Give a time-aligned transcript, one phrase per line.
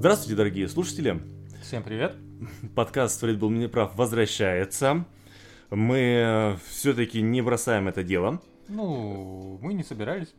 [0.00, 1.20] Здравствуйте, дорогие слушатели.
[1.60, 2.16] Всем привет.
[2.74, 5.04] Подкаст «Фред был неправ» возвращается.
[5.68, 8.40] Мы все-таки не бросаем это дело.
[8.68, 10.34] Ну, мы не собирались.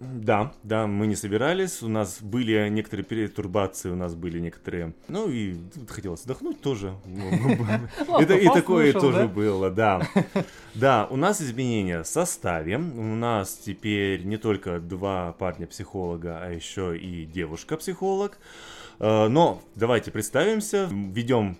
[0.00, 4.94] Да, да, мы не собирались, у нас были некоторые перетурбации, у нас были некоторые...
[5.08, 5.56] Ну и
[5.90, 6.94] хотелось отдохнуть тоже.
[8.18, 10.08] И такое тоже было, да.
[10.74, 12.78] Да, у нас изменения в составе.
[12.78, 18.38] У нас теперь не только два парня-психолога, а еще и девушка-психолог.
[18.38, 20.88] Э, но давайте представимся.
[20.88, 21.58] Ведем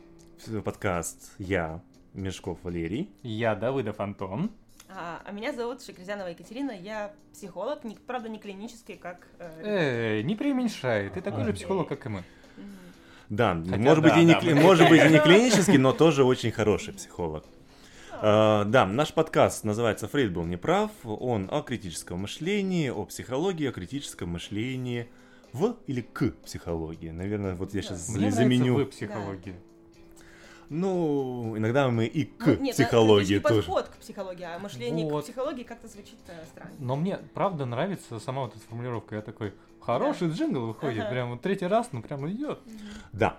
[0.64, 1.83] подкаст я,
[2.14, 3.10] Мешков Валерий.
[3.24, 4.52] Я, Давыдов Антон.
[4.88, 9.27] А, а меня зовут Шекрезянова Екатерина, я психолог, не, правда не клинический, как...
[9.41, 12.24] Э, э не преуменьшай, ты такой же психолог, как и мы.
[13.28, 16.22] Да, Хотя может, да, быть, и не, да, может быть и не клинический, но тоже
[16.22, 17.44] очень хороший психолог.
[18.22, 20.92] Uh, да, наш подкаст называется «Фрейд был неправ».
[21.03, 25.09] Он о критическом мышлении, о психологии, о критическом мышлении
[25.53, 27.11] в или к психологии.
[27.11, 28.77] Наверное, вот я сейчас Мне заменю...
[28.77, 29.55] Мне психологии.
[30.69, 33.61] Ну, иногда мы и к ну, нет, психологии это, тоже.
[33.61, 35.25] подход к психологии, а мышление вот.
[35.25, 36.72] к психологии как-то звучит э, странно.
[36.78, 39.17] Но мне правда нравится сама вот эта формулировка.
[39.17, 40.34] Я такой, хороший да.
[40.34, 41.11] джингл выходит, ага.
[41.11, 42.59] прям вот третий раз, ну прям идет.
[43.12, 43.39] Да.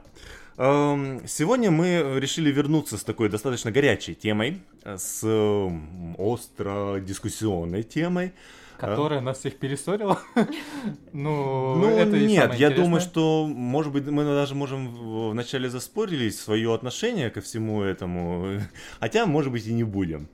[0.57, 5.23] Эм, сегодня мы решили вернуться с такой достаточно горячей темой, с
[6.19, 8.33] остро дискуссионной темой.
[8.77, 9.21] Которая а?
[9.21, 10.19] нас всех перессорила?
[11.13, 16.73] ну, ну, это нет, я думаю, что, может быть, мы даже можем вначале заспорились свое
[16.73, 18.59] отношение ко всему этому,
[18.99, 20.27] хотя, может быть, и не будем.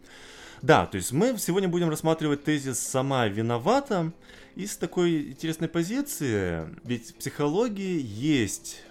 [0.61, 4.11] Да, то есть мы сегодня будем рассматривать тезис «сама виновата»
[4.55, 8.83] из такой интересной позиции, ведь в психологии есть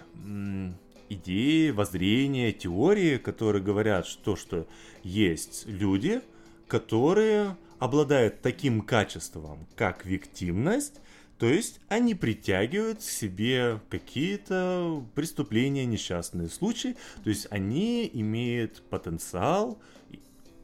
[1.09, 4.67] идеи, воззрения, теории, которые говорят, что, что
[5.03, 6.21] есть люди,
[6.67, 10.99] которые обладают таким качеством, как виктимность,
[11.37, 19.79] то есть они притягивают к себе какие-то преступления, несчастные случаи, то есть они имеют потенциал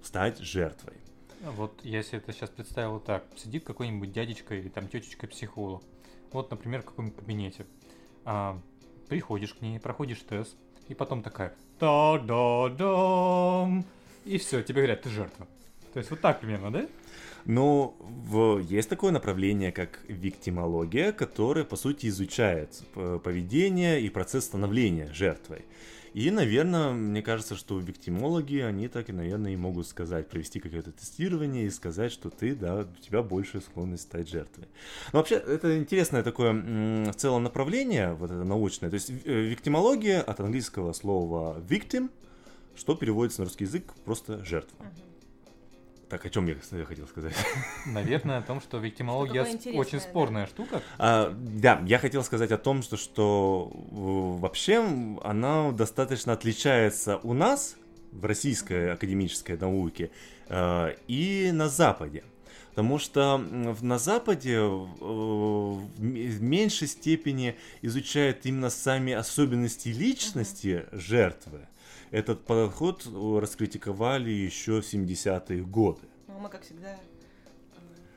[0.03, 0.95] стать жертвой.
[1.41, 3.23] Вот я себе это сейчас представил так.
[3.35, 5.83] Сидит какой-нибудь дядечка или там тетечка психолог.
[6.31, 7.65] Вот, например, в каком-нибудь кабинете.
[8.25, 8.59] А,
[9.07, 13.85] приходишь к ней, проходишь тест, и потом такая та-да-дам,
[14.25, 15.47] и все, тебе говорят, ты жертва.
[15.95, 16.87] То есть вот так примерно, да?
[17.45, 22.83] Но в, есть такое направление, как виктимология, которое, по сути, изучает
[23.23, 25.63] поведение и процесс становления жертвой.
[26.13, 30.91] И, наверное, мне кажется, что виктимологи, они так и, наверное, и могут сказать, провести какое-то
[30.91, 34.67] тестирование и сказать, что ты, да, у тебя больше склонность стать жертвой.
[35.13, 36.51] Но вообще, это интересное такое
[37.09, 38.89] в целом направление, вот это научное.
[38.89, 39.13] То есть э,
[39.43, 42.09] виктимология от английского слова victim,
[42.75, 44.75] что переводится на русский язык просто жертва.
[44.79, 45.14] Uh-huh.
[46.15, 47.33] Так, о чем я хотел сказать?
[47.85, 49.43] Наверное, о том, что виктимология
[49.73, 50.49] очень спорная да.
[50.49, 50.81] штука.
[50.97, 54.77] А, да, я хотел сказать о том, что, что вообще
[55.25, 57.75] она достаточно отличается у нас
[58.13, 60.09] в российской академической науке
[60.47, 62.23] э, и на Западе.
[62.69, 71.67] Потому что на Западе в меньшей степени изучают именно сами особенности личности жертвы.
[72.15, 73.05] Этот подход
[73.41, 76.07] раскритиковали еще в 70-е годы.
[76.29, 76.95] Ну, мы, как всегда,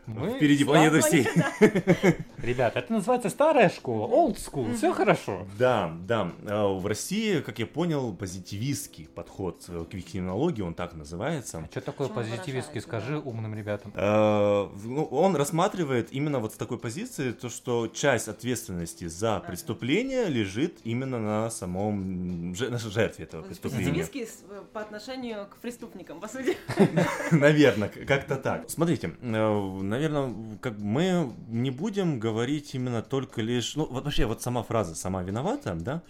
[0.08, 1.26] мы Впереди планеты всей.
[2.38, 5.46] Ребята, это называется старая школа, old school, все хорошо.
[5.58, 6.32] Да, да.
[6.46, 11.58] А, в России, как я понял, позитивистский подход э, к виктимологии, он так называется.
[11.58, 13.92] А что такое позитивистский, скажи умным ребятам.
[13.94, 20.26] А, ну, он рассматривает именно вот с такой позиции, то, что часть ответственности за преступление
[20.26, 23.90] лежит именно на самом жертве этого преступления.
[23.90, 26.56] Позитивистский э, по отношению к преступникам, по сути.
[27.32, 28.70] Наверное, как-то так.
[28.70, 34.40] Смотрите, э, наверное, как мы не будем говорить именно только лишь, ну вот вообще вот
[34.40, 36.02] сама фраза "сама виновата", да,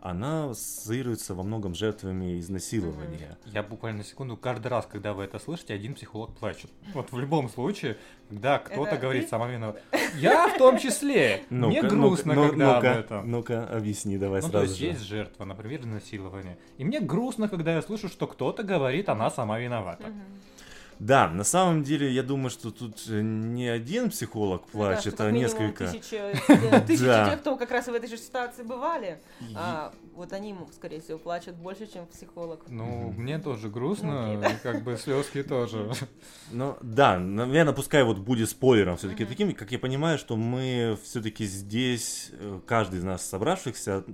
[0.00, 3.38] она ассоциируется во многом жертвами изнасилования.
[3.46, 6.70] Я буквально на секунду, каждый раз, когда вы это слышите, один психолог плачет.
[6.92, 7.96] Вот в любом случае,
[8.28, 9.80] когда кто-то говорит сама виновата.
[10.16, 11.42] Я в том числе.
[11.50, 13.30] Ну Мне грустно, ну, когда ну об этом.
[13.30, 14.86] Ну-ка, объясни, давай ну, сразу то есть же.
[14.86, 16.58] есть жертва, например, изнасилования.
[16.78, 20.12] И мне грустно, когда я слышу, что кто-то говорит, она сама виновата.
[20.98, 25.26] Да, на самом деле, я думаю, что тут э, не один психолог ну плачет, да,
[25.26, 25.86] а несколько.
[25.88, 26.16] Тысяча,
[26.48, 29.18] э, тысячи тех, кто как раз в этой же ситуации бывали.
[29.54, 32.64] А вот они, скорее всего, плачут больше, чем психолог.
[32.68, 35.92] Ну, мне тоже грустно, ну, как бы слезки тоже.
[36.50, 41.44] Ну, да, наверное, пускай вот будет спойлером все-таки таким, как я понимаю, что мы все-таки
[41.44, 44.04] здесь, э, каждый из нас собравшихся,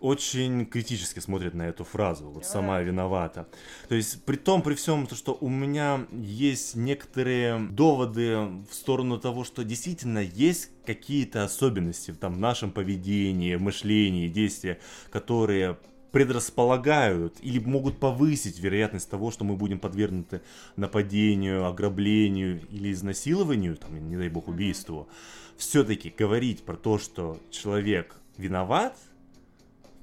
[0.00, 3.48] очень критически смотрит на эту фразу, вот сама виновата.
[3.88, 8.36] То есть при том, при всем, то, что у меня есть некоторые доводы
[8.70, 14.78] в сторону того, что действительно есть какие-то особенности там, в нашем поведении, мышлении, действия,
[15.10, 15.76] которые
[16.12, 20.40] предрасполагают или могут повысить вероятность того, что мы будем подвергнуты
[20.76, 25.08] нападению, ограблению или изнасилованию, там, не дай бог, убийству,
[25.56, 28.96] все-таки говорить про то, что человек виноват,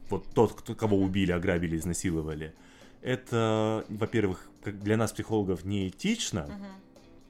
[0.10, 2.54] вот тот, кто, кого убили, ограбили, изнасиловали,
[3.02, 6.50] это, во-первых, для нас, психологов, неэтично,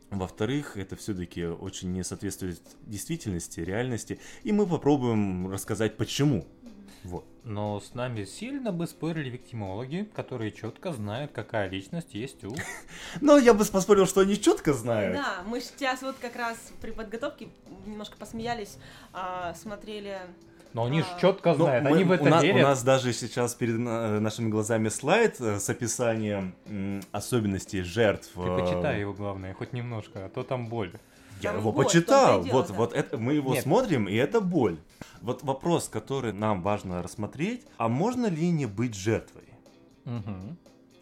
[0.10, 6.45] во-вторых, это все-таки очень не соответствует действительности, реальности, и мы попробуем рассказать, почему.
[7.04, 7.24] Вот.
[7.44, 12.56] Но с нами сильно бы спорили виктимологи, которые четко знают, какая личность есть у...
[13.21, 15.16] Ну, я бы поспорил, что они четко знают.
[15.16, 17.50] Да, мы сейчас вот как раз при подготовке
[17.86, 18.78] немножко посмеялись,
[19.13, 20.19] а, смотрели
[20.75, 21.19] но они же а.
[21.22, 22.66] четко ну, знают, они в это у верят.
[22.66, 26.54] У нас даже сейчас перед нашими глазами слайд э, с описанием
[27.13, 28.30] особенностей жертв.
[28.36, 30.92] Ты э, почитай его, главное, хоть немножко, а то там боль.
[31.39, 32.44] Я его боль, почитал.
[32.44, 32.74] Дело, вот, да.
[32.74, 33.63] вот это мы его Нет.
[33.63, 34.77] смотрим, и это боль.
[35.22, 39.48] Вот вопрос, который нам важно рассмотреть: а можно ли не быть жертвой?
[40.04, 40.57] Угу.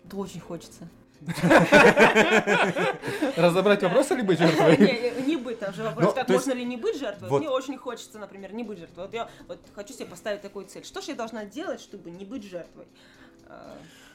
[0.06, 0.88] Это очень хочется.
[3.38, 4.78] Разобрать вопрос или быть жертвой?
[4.78, 7.40] Не, не быть, там же вопрос, как можно ли не быть жертвой.
[7.40, 9.06] Мне очень хочется, например, не быть жертвой.
[9.06, 10.84] Вот я вот хочу себе поставить такую цель.
[10.84, 12.86] Что же я должна делать, чтобы не быть жертвой?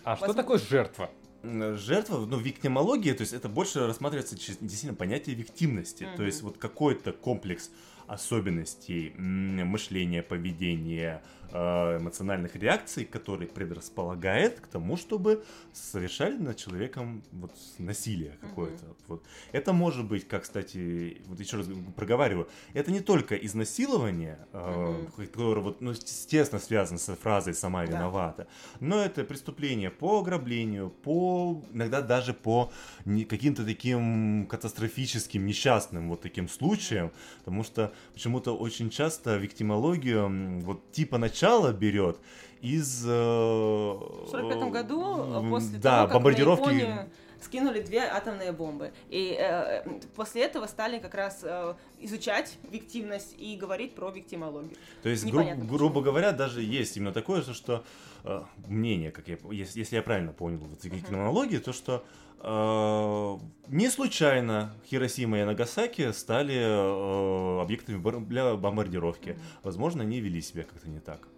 [0.05, 1.11] А что такое жертва?
[1.45, 6.17] жертва, ну, виктимология, то есть это больше рассматривается через действительно понятие виктимности, mm-hmm.
[6.17, 7.71] то есть вот какой-то комплекс
[8.09, 17.53] особенностей мышления, поведения, Э, эмоциональных реакций, который предрасполагает к тому, чтобы совершали над человеком вот
[17.79, 18.85] насилие какое-то.
[18.85, 18.95] Угу.
[19.09, 19.23] Вот.
[19.53, 21.67] Это может быть, как, кстати, вот еще раз
[21.97, 27.93] проговариваю, это не только изнасилование, э, которое вот, ну, естественно связано с фразой «сама да.
[27.93, 28.47] виновата»,
[28.81, 32.71] но это преступление по ограблению, по иногда даже по
[33.05, 41.19] каким-то таким катастрофическим, несчастным вот таким случаям, потому что почему-то очень часто виктимологию вот типа
[41.19, 42.19] начала начало берет
[42.61, 43.05] из...
[43.07, 46.67] Э, в 45 году, э, после да, того, как бомбардировки...
[46.67, 48.93] на Японию скинули две атомные бомбы.
[49.11, 54.77] И э, после этого стали как раз э, изучать виктивность и говорить про виктимологию.
[55.05, 57.85] То есть, гру- грубо говоря, даже есть именно такое, что
[58.25, 61.65] э, мнение, как я, если, если я правильно понял вот, виктимологию, uh-huh.
[61.65, 69.39] то что э, не случайно Хиросима и Нагасаки стали э, объектами для бомбардировки.
[69.63, 71.29] Возможно, они вели себя как-то не так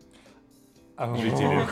[1.17, 1.67] жители.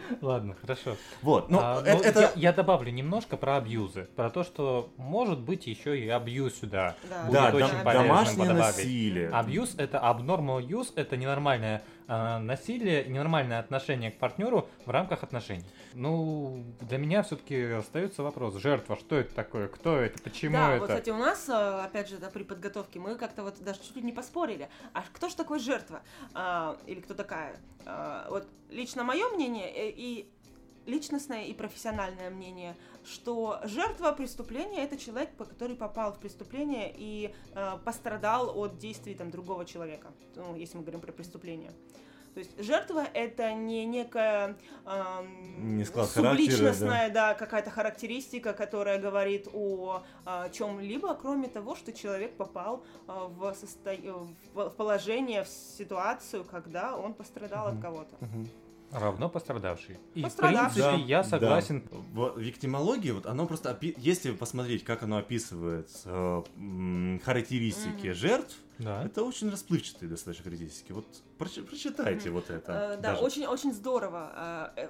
[0.20, 0.96] Ладно, хорошо.
[1.22, 1.96] Вот, ну, а, это...
[1.96, 2.20] Ну, это...
[2.20, 4.08] Я, я добавлю немножко про абьюзы.
[4.16, 6.94] Про то, что может быть еще и абьюз сюда.
[7.08, 9.28] Да, будет да очень дом, домашнее насилие.
[9.30, 15.64] Абьюз это abnormal use, это ненормальное э, насилие, ненормальное отношение к партнеру в рамках отношений.
[15.94, 20.80] Ну, для меня все-таки остается вопрос, жертва, что это такое, кто это, почему да, это?
[20.80, 23.96] вот, кстати, у нас, а, опять же, да, при подготовке мы как-то вот даже чуть
[23.96, 26.02] ли не поспорили, а кто же такой жертва?
[26.34, 27.56] А, или кто такая?
[27.86, 30.28] А, вот лично мое мнение э, и
[30.86, 37.78] личностное и профессиональное мнение, что жертва преступления это человек, который попал в преступление и э,
[37.84, 41.72] пострадал от действий там другого человека, ну, если мы говорим про преступление.
[42.34, 49.48] То есть жертва это не некая эм, не субличностная, да, да какая-то характеристика, которая говорит
[49.52, 53.96] о, о чем-либо, кроме того, что человек попал э, в, состо...
[54.52, 57.76] в положение, в ситуацию, когда он пострадал угу.
[57.76, 58.16] от кого-то.
[58.16, 58.46] Угу.
[58.94, 59.98] Равно пострадавший.
[60.14, 60.82] И пострадавший.
[60.82, 61.82] в принципе да, я согласен.
[61.90, 61.98] Да.
[62.20, 63.94] В виктимологии, вот оно просто, опи...
[63.98, 66.42] если посмотреть, как оно описывает э,
[67.24, 68.14] характеристики mm-hmm.
[68.14, 69.04] жертв, да.
[69.04, 70.92] это очень расплывчатые достаточно характеристики.
[70.92, 71.06] Вот
[71.38, 72.32] прочитайте mm-hmm.
[72.32, 72.72] вот это.
[72.72, 73.22] Э, да, даже.
[73.22, 74.72] очень, очень здорово.
[74.76, 74.88] Э, э,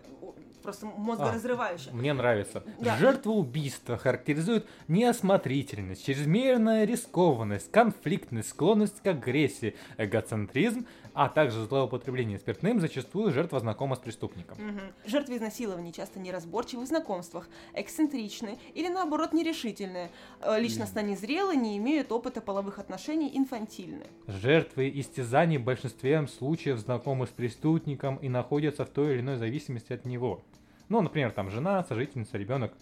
[0.62, 1.90] просто мозгоразрывающе.
[1.90, 2.62] А, мне нравится.
[2.80, 2.96] Да.
[2.96, 12.80] Жертва убийства характеризует неосмотрительность, чрезмерная рискованность, конфликтность, склонность к агрессии, эгоцентризм, а также злоупотребление спиртным,
[12.80, 14.58] зачастую жертва знакома с преступником.
[14.58, 14.80] Угу.
[15.06, 20.10] Жертвы изнасилований часто неразборчивы в знакомствах, эксцентричны или наоборот нерешительны,
[20.40, 23.73] э, личностно незрелы, не имеют опыта половых отношений, инфантильны.
[24.26, 29.92] Жертвы истязаний в большинстве случаев знакомы с преступником и находятся в той или иной зависимости
[29.92, 30.42] от него.
[30.88, 32.72] Ну, например, там жена, сожительница, ребенок.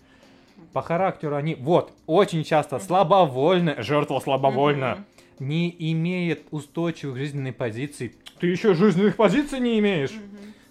[0.72, 5.04] По характеру они, вот, очень часто слабовольны, жертва слабовольна,
[5.38, 10.12] не имеет устойчивых жизненных позиций, ты еще жизненных позиций не имеешь.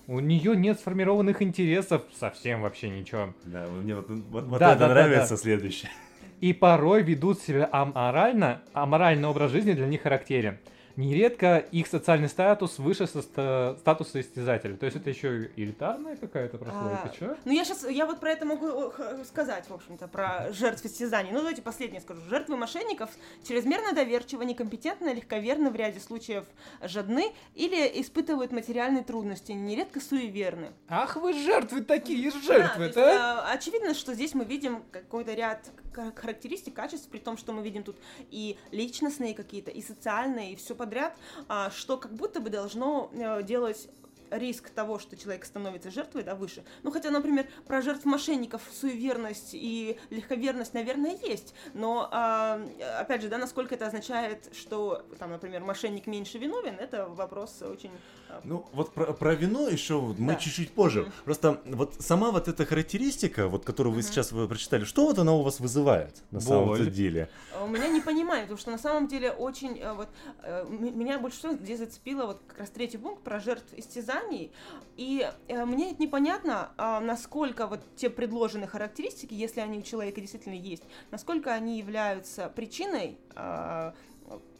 [0.07, 3.33] У нее нет сформированных интересов, совсем вообще ничего.
[3.45, 5.37] Да, мне вот, вот, вот да, это да, нравится да, да.
[5.37, 5.91] следующее.
[6.41, 10.57] И порой ведут себя аморально, аморальный образ жизни для них характерен.
[11.01, 14.77] Нередко их социальный статус выше со статуса истязателя.
[14.77, 17.37] То есть это еще элитарная какая-то прослойка, а, что?
[17.45, 18.93] Ну я сейчас, я вот про это могу
[19.25, 21.31] сказать, в общем-то, про жертв истязаний.
[21.31, 22.21] Ну давайте последнее скажу.
[22.29, 23.09] Жертвы мошенников
[23.43, 26.45] чрезмерно доверчивы, некомпетентны, легковерны, в ряде случаев
[26.81, 30.71] жадны или испытывают материальные трудности, нередко суеверны.
[30.87, 32.93] Ах вы жертвы такие, жертвы, да?
[32.93, 33.51] да?
[33.51, 35.69] Есть, очевидно, что здесь мы видим какой-то ряд
[36.15, 37.97] характеристик, качеств, при том, что мы видим тут
[38.29, 41.13] и личностные какие-то, и социальные, и все подряд,
[41.47, 43.87] а, что как будто бы должно э, делать
[44.31, 46.63] риск того, что человек становится жертвой, да, выше.
[46.83, 51.53] Ну, хотя, например, про жертв мошенников суеверность и легковерность, наверное, есть.
[51.73, 57.07] Но, э, опять же, да, насколько это означает, что, там, например, мошенник меньше виновен, это
[57.07, 57.91] вопрос очень...
[58.29, 58.39] Э...
[58.43, 60.35] Ну, вот про, про вино еще мы да.
[60.35, 61.01] чуть-чуть позже.
[61.01, 61.23] Mm-hmm.
[61.25, 64.03] Просто вот сама вот эта характеристика, вот, которую вы mm-hmm.
[64.03, 66.47] сейчас вы прочитали, что вот она у вас вызывает на Боль.
[66.47, 67.29] самом деле?
[67.61, 70.07] У меня не понимаю, потому что на самом деле очень, э, вот,
[70.43, 74.51] э, меня больше всего здесь зацепило вот как раз третий пункт про жертв истязаний, знаний,
[74.97, 80.55] и э, мне непонятно, э, насколько вот те предложенные характеристики, если они у человека действительно
[80.55, 83.91] есть, насколько они являются причиной э,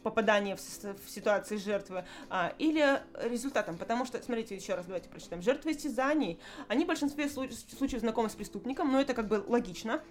[0.02, 3.78] попадания в, в ситуации жертвы а, или результатом.
[3.78, 5.42] Потому что, смотрите, еще раз давайте прочитаем.
[5.42, 10.02] Жертвы истязаний, они в большинстве случаев знакомы с преступником, но это как бы логично.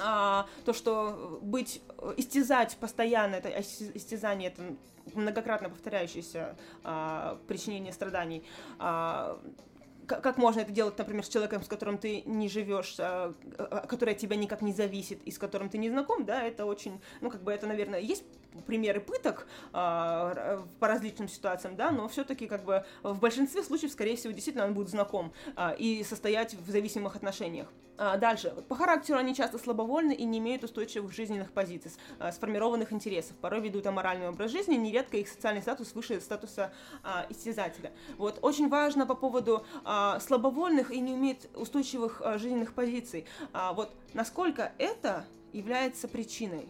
[0.00, 1.82] А, то, что быть,
[2.16, 4.76] истязать постоянно, это истязание, это
[5.14, 8.44] многократно повторяющееся а, причинение страданий,
[8.78, 9.40] а,
[10.08, 14.14] как можно это делать, например, с человеком, с которым ты не живешь, а, а, который
[14.14, 17.30] от тебя никак не зависит и с которым ты не знаком, да, это очень, ну,
[17.30, 18.24] как бы это, наверное, есть
[18.66, 24.16] примеры пыток а, по различным ситуациям, да, но все-таки как бы в большинстве случаев, скорее
[24.16, 25.32] всего, действительно он будет знаком
[25.78, 27.68] и состоять в зависимых отношениях.
[27.98, 28.54] А, дальше.
[28.68, 31.90] По характеру они часто слабовольны и не имеют устойчивых жизненных позиций,
[32.20, 33.36] а, сформированных интересов.
[33.38, 37.92] Порой ведут аморальный образ жизни, нередко их социальный статус выше статуса а, истязателя.
[38.16, 38.38] Вот.
[38.42, 39.66] Очень важно по поводу
[40.20, 43.26] слабовольных и не имеет устойчивых жизненных позиций.
[43.74, 46.68] Вот насколько это является причиной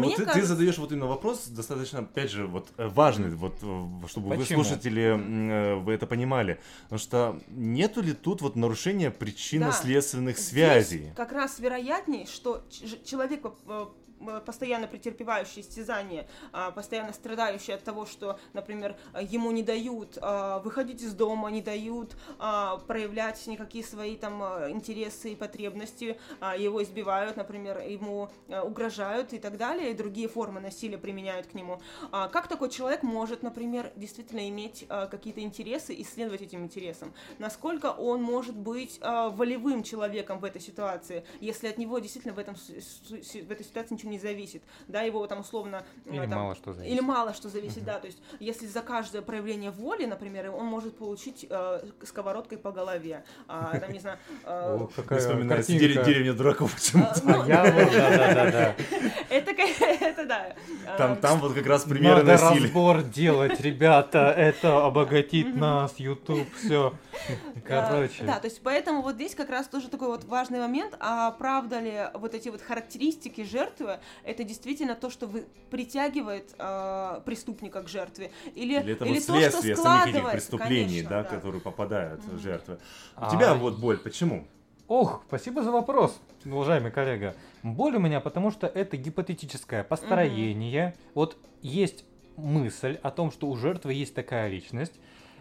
[0.00, 0.40] ну, вот ты, кажется...
[0.40, 4.60] ты задаешь вот именно вопрос достаточно, опять же, вот э, важный, вот э, чтобы Почему?
[4.60, 10.42] вы слушатели э, вы это понимали, потому что нету ли тут вот нарушения причинно-следственных да.
[10.42, 11.12] связей?
[11.14, 12.64] как раз вероятнее, что
[13.04, 13.42] человек
[14.44, 21.02] постоянно претерпевающий истязание, а, постоянно страдающий от того, что, например, ему не дают а, выходить
[21.02, 26.18] из дома, не дают а, проявлять никакие свои там интересы и потребности,
[26.58, 31.80] его избивают, например, ему угрожают и так далее, и другие формы насилия применяют к нему.
[32.10, 37.12] Как такой человек может, например, действительно иметь какие-то интересы и следовать этим интересам?
[37.38, 42.54] Насколько он может быть волевым человеком в этой ситуации, если от него действительно в, этом,
[42.54, 45.84] в этой ситуации ничего не не зависит, да, его там условно...
[46.06, 46.92] Или там, мало что зависит.
[46.92, 47.86] Или мало что зависит, uh-huh.
[47.86, 52.70] да, то есть если за каждое проявление воли, например, он может получить э, сковородкой по
[52.70, 54.18] голове, а, там, не знаю...
[54.44, 57.12] Э, вспоминается деревня дураков почему-то.
[57.12, 58.74] А, ну, я вот, да-да-да.
[59.30, 59.50] Это,
[60.00, 60.54] это да.
[60.96, 66.94] Там, там вот как раз примеры Надо разбор делать, ребята, это обогатит нас, YouTube, все.
[67.66, 68.24] Короче.
[68.24, 71.80] Да, то есть поэтому вот здесь как раз тоже такой вот важный момент, а правда
[71.80, 73.93] ли вот эти вот характеристики жертвы,
[74.24, 79.22] это действительно то, что вы, притягивает э, преступника к жертве, или, или это или вот
[79.22, 82.36] следствие то, что самих этих преступлений, конечно, да, да, которые попадают mm-hmm.
[82.36, 82.78] в жертвы.
[83.16, 83.30] У а...
[83.30, 84.46] тебя вот боль, почему?
[84.86, 87.34] Ох, спасибо за вопрос, уважаемый коллега.
[87.62, 90.88] Боль у меня, потому что это гипотетическое построение.
[90.88, 91.10] Mm-hmm.
[91.14, 92.04] Вот есть
[92.36, 94.94] мысль о том, что у жертвы есть такая личность,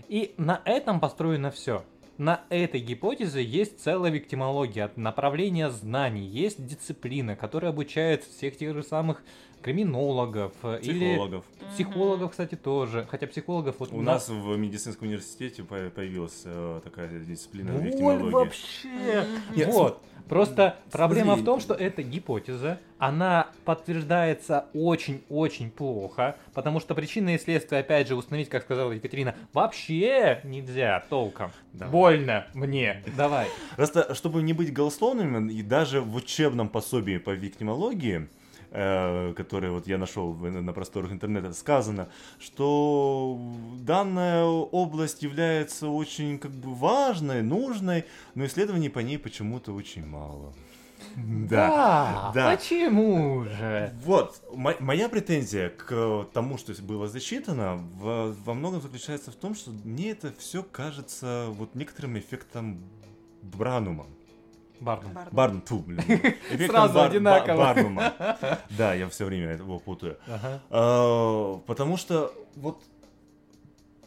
[0.08, 1.84] и на этом построено все.
[2.18, 8.84] На этой гипотезе есть целая виктимология, направление знаний, есть дисциплина, которая обучает всех тех же
[8.84, 9.24] самых
[9.64, 11.46] криминологов психологов.
[11.62, 13.08] или психологов, кстати, тоже.
[13.10, 14.28] Хотя психологов вот у, у нас...
[14.28, 18.32] нас в медицинском университете появилась э, такая дисциплина Боль виктимология.
[18.32, 19.26] вообще.
[19.56, 20.02] Нет, вот.
[20.30, 20.92] Просто Смотри.
[20.92, 27.80] проблема в том, что эта гипотеза, она подтверждается очень-очень плохо, потому что причины и следствия,
[27.80, 31.52] опять же, установить, как сказала Екатерина, вообще нельзя толком.
[31.74, 31.92] Давай.
[31.92, 33.04] Больно мне.
[33.18, 33.48] Давай.
[33.76, 38.30] Просто, чтобы не быть голословными, и даже в учебном пособии по виктимологии,
[38.74, 43.40] э, которое вот я нашел на просторах интернета, сказано, что
[43.80, 50.54] данная область является очень как бы важной, нужной, но исследований по ней почему-то очень мало.
[51.16, 52.56] Да, да.
[52.56, 53.94] Почему же?
[54.04, 59.72] Вот, моя претензия к тому, что было засчитано, во, во многом заключается в том, что
[59.84, 62.84] мне это все кажется вот некоторым эффектом
[63.42, 64.08] Бранума.
[64.84, 65.18] Барнум.
[65.32, 66.02] Барнум, ту, блин.
[66.68, 67.58] Сразу одинаково.
[67.58, 68.14] Барнума.
[68.78, 70.18] Да, я все время его путаю.
[70.70, 72.84] А, потому что вот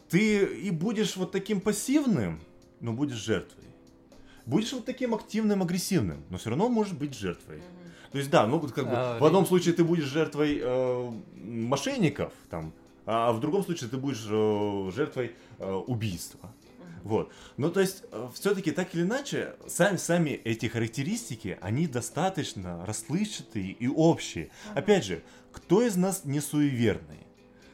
[0.09, 2.39] ты и будешь вот таким пассивным,
[2.79, 3.65] но будешь жертвой.
[4.45, 7.61] Будешь вот таким активным, агрессивным, но все равно можешь быть жертвой.
[8.11, 12.31] То есть, да, ну, как бы, а, в одном случае ты будешь жертвой э, мошенников,
[12.49, 12.71] там,
[13.05, 16.49] а в другом случае ты будешь э, жертвой э, убийства.
[17.07, 17.31] Вот.
[17.55, 23.71] Ну, то есть, э, все-таки так или иначе, сами, сами эти характеристики, они достаточно расплывчатые
[23.71, 24.49] и общие.
[24.75, 25.23] Опять же,
[25.53, 27.25] кто из нас не суеверный?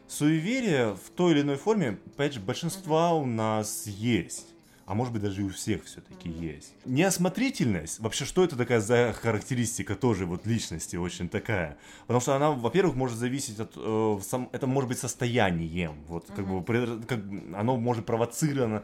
[0.08, 4.53] Суеверие в той или иной форме, опять же, большинства у нас есть
[4.86, 6.56] а может быть даже и у всех все-таки mm-hmm.
[6.56, 6.74] есть.
[6.86, 11.78] Неосмотрительность, вообще что это такая за характеристика тоже вот личности очень такая?
[12.02, 16.36] Потому что она, во-первых, может зависеть от, э, сам, это может быть состоянием, вот mm-hmm.
[16.36, 17.20] как бы как,
[17.56, 18.84] оно может провоцировано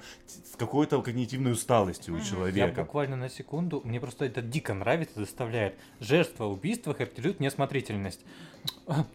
[0.57, 2.21] какой-то когнитивной усталостью mm-hmm.
[2.21, 2.79] у человека.
[2.79, 5.75] Я буквально на секунду, мне просто это дико нравится, заставляет.
[5.99, 8.21] Жертва убийства характеризует неосмотрительность.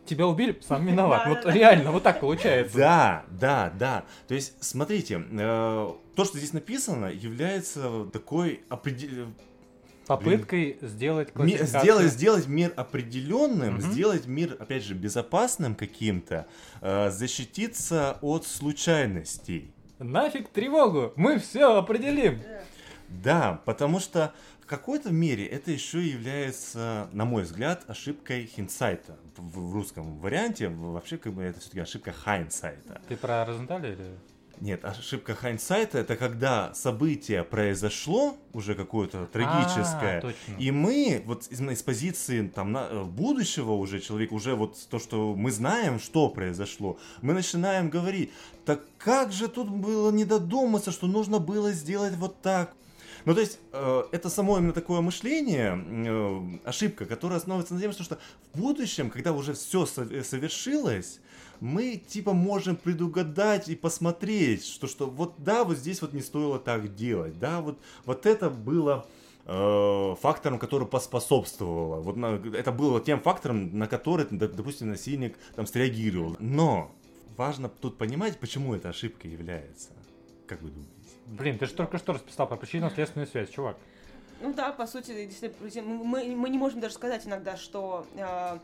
[0.06, 1.26] Тебя убили, сам виноват.
[1.26, 2.76] Вот реально, вот так получается.
[2.76, 4.04] Да, да, да.
[4.28, 9.28] То есть, смотрите, э, то, что здесь написано, является такой определ...
[10.06, 10.90] Попыткой Блин.
[10.90, 11.80] сделать классификацию.
[11.80, 13.82] Сделать, сделать мир определенным, угу.
[13.82, 16.46] сделать мир, опять же, безопасным каким-то,
[16.82, 19.72] э, защититься от случайностей.
[19.98, 22.40] Нафиг тревогу, мы все определим.
[23.08, 24.34] Да, потому что
[24.66, 29.18] какой-то мере это еще является, на мой взгляд, ошибкой хиндсайта.
[29.36, 33.00] В, в русском варианте вообще как бы это все-таки ошибка хайнсайта.
[33.08, 34.18] Ты про Розенталя или?
[34.60, 41.60] Нет, ошибка хайнсайта это когда событие произошло уже какое-то трагическое, а, и мы вот из,
[41.60, 46.28] из позиции там на, э, будущего уже человека, уже вот то, что мы знаем, что
[46.28, 48.30] произошло, мы начинаем говорить,
[48.64, 52.74] так как же тут было не додуматься, что нужно было сделать вот так.
[53.24, 57.92] Ну, то есть, э, это само именно такое мышление, э, ошибка, которая основывается на тем,
[57.92, 58.18] что,
[58.52, 61.20] в будущем, когда уже все совершилось,
[61.60, 66.58] мы типа можем предугадать и посмотреть, что, что вот да, вот здесь вот не стоило
[66.58, 69.06] так делать, да, вот, вот это было
[69.46, 72.02] э, фактором, который поспособствовало.
[72.02, 76.36] Вот на, это было тем фактором, на который, допустим, насильник там среагировал.
[76.40, 76.90] Но
[77.36, 79.90] важно тут понимать, почему эта ошибка является.
[80.46, 80.93] Как вы думаете?
[81.26, 83.76] Блин, ты же только что расписал про причинно-следственную связь, чувак.
[84.40, 85.30] Ну да, по сути,
[85.80, 88.58] мы, мы не можем даже сказать иногда, что э,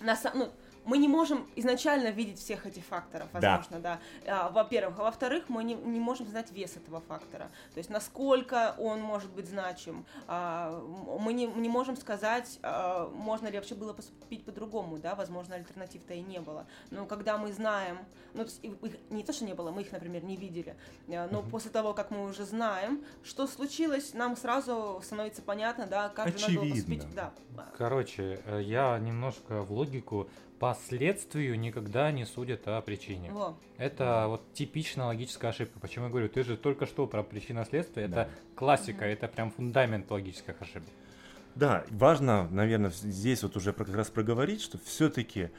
[0.00, 0.50] на, ну,
[0.84, 4.00] мы не можем изначально видеть всех этих факторов, возможно, да.
[4.24, 4.46] да.
[4.46, 4.98] А, во-первых.
[4.98, 7.50] А во-вторых, мы не, не можем знать вес этого фактора.
[7.72, 10.04] То есть, насколько он может быть значим.
[10.26, 10.80] А,
[11.20, 16.14] мы не, не можем сказать, а, можно ли вообще было поступить по-другому, да, возможно, альтернатив-то
[16.14, 16.66] и не было.
[16.90, 17.98] Но когда мы знаем,
[18.34, 18.72] ну, то есть, их,
[19.10, 20.76] не то, что не было, мы их, например, не видели,
[21.08, 21.50] а, но mm-hmm.
[21.50, 26.48] после того, как мы уже знаем, что случилось, нам сразу становится понятно, да, как Очевидно.
[26.48, 27.14] же надо было поступить.
[27.14, 27.32] Да.
[27.76, 30.28] Короче, э, я немножко в логику
[30.62, 33.32] по следствию никогда не судят о причине.
[33.32, 33.56] Во.
[33.78, 35.80] Это вот типичная логическая ошибка.
[35.80, 38.22] Почему я говорю, ты же только что про причинно-следствие, да.
[38.22, 40.88] это классика, это прям фундамент логических ошибок.
[41.54, 45.50] Да, важно, наверное, здесь вот уже как раз проговорить, что все-таки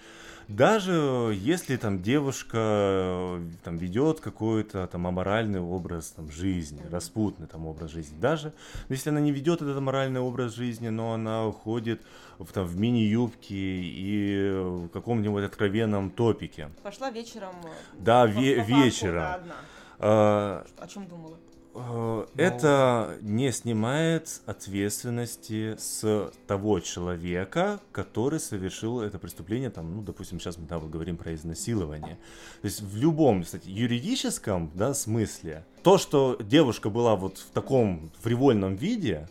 [0.48, 7.66] даже если там девушка э, там ведет какой-то там аморальный образ там жизни, распутный там
[7.66, 8.54] образ жизни, даже
[8.90, 12.02] если она не ведет этот аморальный образ жизни, но она ходит
[12.40, 16.70] в, там, в мини-юбке и в каком-нибудь откровенном топике.
[16.82, 17.56] Пошла вечером.
[17.64, 19.24] Э, да, ве- вечером.
[19.34, 19.56] Одна.
[20.00, 21.38] А, О чем думала?
[21.76, 30.40] Э, это не снимает ответственности с того человека, который совершил это преступление, там, ну, допустим,
[30.40, 32.18] сейчас мы да, вот говорим про изнасилование.
[32.62, 38.12] То есть в любом, кстати, юридическом да, смысле, то, что девушка была вот в таком
[38.22, 39.28] фривольном виде,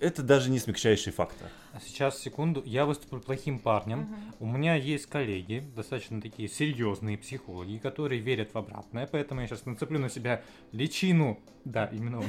[0.00, 1.48] это даже не смягчающий фактор.
[1.72, 4.00] А сейчас, секунду, я выступлю плохим парнем.
[4.00, 4.44] Угу.
[4.44, 9.66] У меня есть коллеги, достаточно такие серьезные психологи, которые верят в обратное, поэтому я сейчас
[9.66, 11.40] нацеплю на себя личину.
[11.64, 12.26] Да, именно он.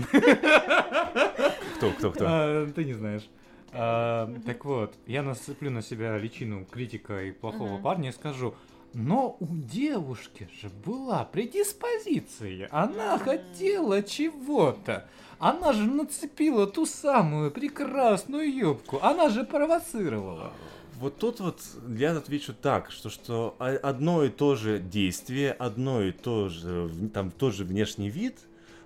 [1.77, 2.25] Кто, кто, кто?
[2.27, 3.29] А, ты не знаешь.
[3.71, 8.55] А, так вот, я нацеплю на себя личину критика и плохого парня и скажу,
[8.93, 15.08] но у девушки же была предиспозиция, она хотела чего-то.
[15.39, 18.99] Она же нацепила ту самую прекрасную юбку.
[19.02, 20.52] Она же провоцировала.
[20.99, 21.62] Вот тут вот
[21.97, 27.32] я отвечу так, что, что одно и то же действие, одно и то же, там,
[27.32, 28.38] тот же внешний вид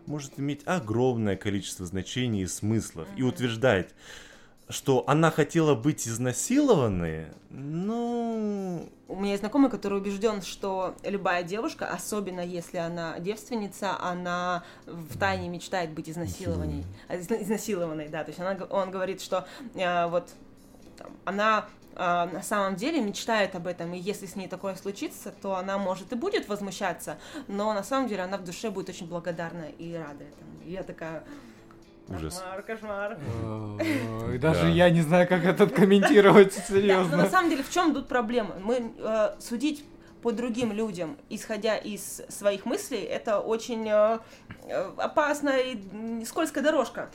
[0.06, 3.08] может иметь огромное количество значений и смыслов.
[3.18, 3.90] И утверждать,
[4.70, 8.90] что она хотела быть изнасилованной, ну...
[9.08, 15.20] У меня есть знакомый, который убежден, что любая девушка, особенно если она девственница, она в
[15.20, 16.84] тайне мечтает быть изнасилованной.
[17.10, 18.24] Изнасилованной, да.
[18.24, 19.46] То есть она, он говорит, что
[19.76, 20.30] э, вот
[20.98, 25.32] там, она э, на самом деле мечтает об этом, и если с ней такое случится,
[25.42, 29.08] то она может и будет возмущаться, но на самом деле она в душе будет очень
[29.08, 30.64] благодарна и рада этому.
[30.66, 31.24] И я такая,
[32.10, 32.44] Ужас.
[32.66, 33.18] Кошмар, кошмар.
[34.34, 37.18] И даже я не знаю, как это комментировать, серьезно.
[37.18, 38.56] на самом деле, в чем тут проблема?
[38.60, 39.86] Мы э, судить
[40.22, 44.20] по другим людям, исходя из своих мыслей, это очень э,
[44.68, 47.10] э, опасная и скользкая дорожка.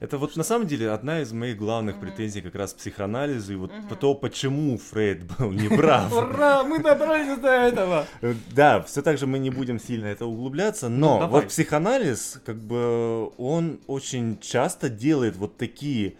[0.00, 3.56] Это вот на самом деле одна из моих главных претензий как раз к психоанализу и
[3.56, 6.12] вот то, почему Фрейд был неправ.
[6.12, 8.06] Ура, мы добрались до этого!
[8.54, 12.56] Да, все так же мы не будем сильно это углубляться, но ну, вот психоанализ, как
[12.56, 16.16] бы, он очень часто делает вот такие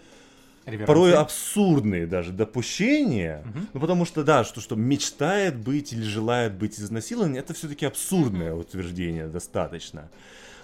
[0.86, 3.66] порой абсурдные даже допущения, угу.
[3.74, 8.52] ну потому что да, что что мечтает быть или желает быть изнасилованным, это все-таки абсурдное
[8.52, 8.62] угу.
[8.62, 10.10] утверждение достаточно.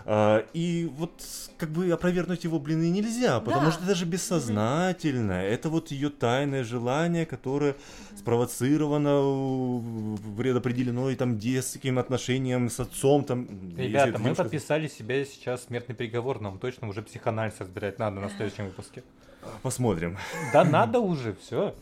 [0.06, 1.22] А, и вот
[1.56, 3.72] как бы опровергнуть его, блин, и нельзя, потому да.
[3.72, 5.32] что это же бессознательно.
[5.32, 5.50] Mm-hmm.
[5.50, 8.18] Это вот ее тайное желание, которое mm-hmm.
[8.18, 9.82] спровоцировано,
[10.36, 13.24] предопределено и там детским отношением с отцом.
[13.24, 14.42] Там, Ребята, мы девушка...
[14.42, 19.02] подписали себе сейчас смертный приговор, нам точно уже психоанализ разбирать надо на следующем выпуске.
[19.62, 20.18] Посмотрим.
[20.52, 21.74] Да надо уже, все.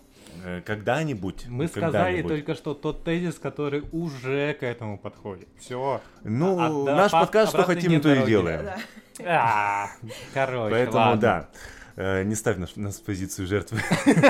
[0.45, 1.47] Э, когда-нибудь.
[1.49, 5.49] Мы сказали только что тот тезис, который уже к этому подходит.
[5.59, 6.01] Все.
[6.25, 8.64] Ну, а, а, наш по, подкаст, что хотим, то и делаем.
[8.64, 8.77] Да.
[9.25, 9.88] А,
[10.35, 11.21] короче, Поэтому, ладно.
[11.21, 11.49] да.
[11.97, 13.81] Э, не ставь нас, нас в позицию жертвы.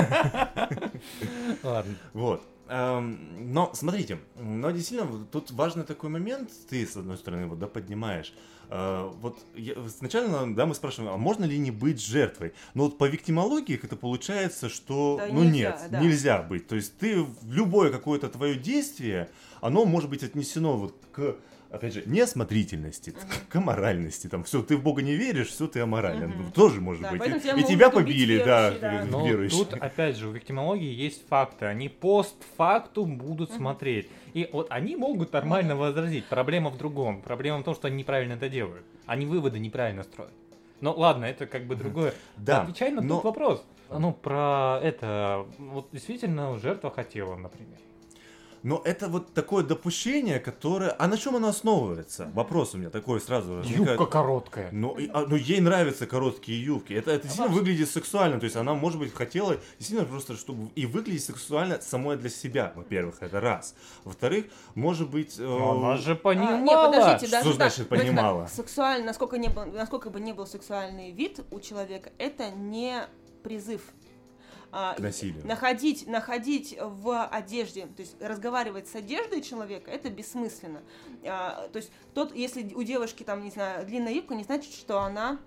[1.63, 1.95] Ладно.
[2.13, 2.43] Вот.
[2.73, 7.67] Эм, но смотрите, но действительно тут важный такой момент, ты с одной стороны вот да
[7.67, 8.33] поднимаешь,
[8.71, 12.53] э, вот я, сначала да мы спрашиваем, а можно ли не быть жертвой?
[12.73, 15.99] Но вот по виктимологии это получается, что да, ну нельзя, нет, да.
[15.99, 16.67] нельзя быть.
[16.67, 19.29] То есть ты любое какое-то твое действие,
[19.61, 21.35] оно может быть отнесено вот к
[21.73, 23.47] опять же, неосмотрительности, uh-huh.
[23.49, 27.11] к аморальности, там, все, ты в Бога не веришь, все, ты аморален, тоже может да,
[27.11, 27.25] быть.
[27.25, 29.05] И, и тебя побили, да, да.
[29.05, 34.07] Но тут, опять же, у виктимологии есть факты, они постфактум будут смотреть.
[34.33, 36.25] И вот они могут нормально возразить.
[36.25, 37.21] Проблема в другом.
[37.21, 38.83] Проблема в том, что они неправильно это делают.
[39.05, 40.33] Они выводы неправильно строят.
[40.81, 42.13] Ну ладно, это как бы другое.
[42.37, 42.61] Да.
[42.61, 43.15] Отвечай на но...
[43.15, 43.65] тот вопрос.
[43.89, 47.77] Ну, про это, вот действительно жертва хотела, например.
[48.63, 50.95] Но это вот такое допущение, которое...
[50.97, 52.31] А на чем оно основывается?
[52.33, 53.99] Вопрос у меня такой сразу возникает.
[53.99, 54.69] Юбка короткая.
[54.71, 56.93] Ну, и, а, ну ей нравятся короткие юбки.
[56.93, 58.39] Это, это действительно выглядит сексуально.
[58.39, 62.71] То есть она, может быть, хотела действительно просто, чтобы и выглядеть сексуально самой для себя,
[62.75, 63.75] во-первых, это раз.
[64.05, 64.45] Во-вторых,
[64.75, 65.35] может быть...
[65.37, 65.43] Э...
[65.43, 66.55] Она же понимала.
[66.55, 68.47] А, не, подождите, даже Что значит так, понимала?
[68.47, 73.07] Сексуально, насколько, не был, насколько бы не был сексуальный вид у человека, это не
[73.43, 73.81] призыв
[74.75, 75.45] а, насилию.
[75.45, 80.81] Находить, находить в одежде, то есть разговаривать с одеждой человека, это бессмысленно.
[81.23, 84.99] А, то есть тот, если у девушки там, не знаю, длинная юбка, не значит, что
[84.99, 85.39] она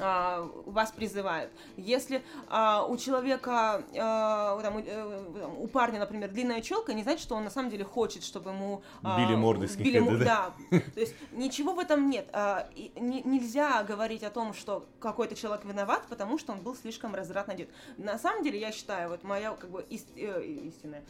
[0.00, 1.50] а, вас призывают.
[1.76, 7.22] Если а, у человека, а, там, у, э, у парня, например, длинная челка, не значит,
[7.22, 8.82] что он на самом деле хочет, чтобы ему...
[9.02, 10.52] А, били морды с били, да?
[10.70, 10.80] да.
[10.94, 12.28] То есть ничего в этом нет.
[12.32, 16.74] А, и, не, нельзя говорить о том, что какой-то человек виноват, потому что он был
[16.74, 17.70] слишком развратно одет.
[17.96, 21.04] На самом деле, я считаю, вот моя как бы ист, э, истинная...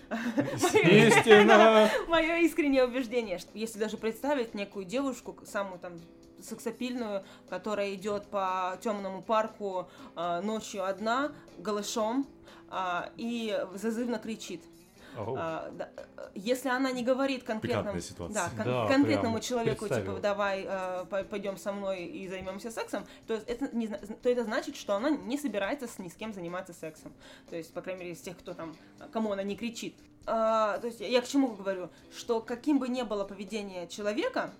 [0.74, 1.90] Истина!
[2.08, 5.94] Мое искреннее убеждение, что если даже представить некую девушку, самую там
[6.44, 12.26] сексапильную, которая идет по темному парку э, ночью одна, голышом,
[12.70, 14.62] э, и зазывно кричит.
[15.16, 15.36] Oh.
[15.38, 15.88] А, да,
[16.34, 21.72] если она не говорит конкретному, да, кон- да, конкретному человеку, типа, давай э, пойдем со
[21.72, 25.98] мной и займемся сексом, то это, не, то это значит, что она не собирается с
[25.98, 27.12] ни с кем заниматься сексом.
[27.48, 28.74] То есть, по крайней мере, из тех, кто там,
[29.12, 29.94] кому она не кричит.
[30.26, 31.90] А, то есть, я к чему говорю?
[32.16, 34.52] Что каким бы ни было поведение человека,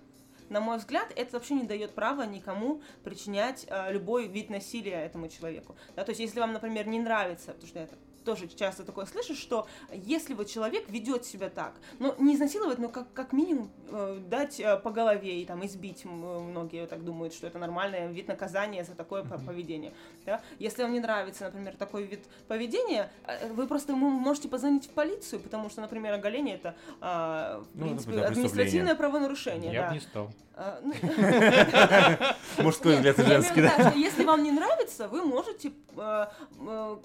[0.49, 5.27] на мой взгляд, это вообще не дает права никому причинять э, любой вид насилия этому
[5.27, 5.75] человеку.
[5.95, 9.37] Да, то есть, если вам, например, не нравится, потому что это тоже часто такое слышишь,
[9.37, 14.19] что если вот человек ведет себя так, ну, не изнасиловать, но как, как минимум э,
[14.27, 18.83] дать э, по голове и там избить, многие так думают, что это нормальный вид наказания
[18.83, 19.45] за такое mm-hmm.
[19.45, 19.93] поведение.
[20.25, 20.41] Да?
[20.59, 25.39] Если вам не нравится, например, такой вид поведения, э, вы просто можете позвонить в полицию,
[25.39, 29.71] потому что, например, оголение это, э, в ну, принципе, административное правонарушение.
[29.71, 29.87] Я да.
[29.89, 30.31] бы не стал.
[30.57, 30.93] А, ну,
[32.63, 33.91] Мужской взгляд и женский, да?
[33.95, 36.27] Если вам не нравится, вы можете э,
[36.59, 36.97] э,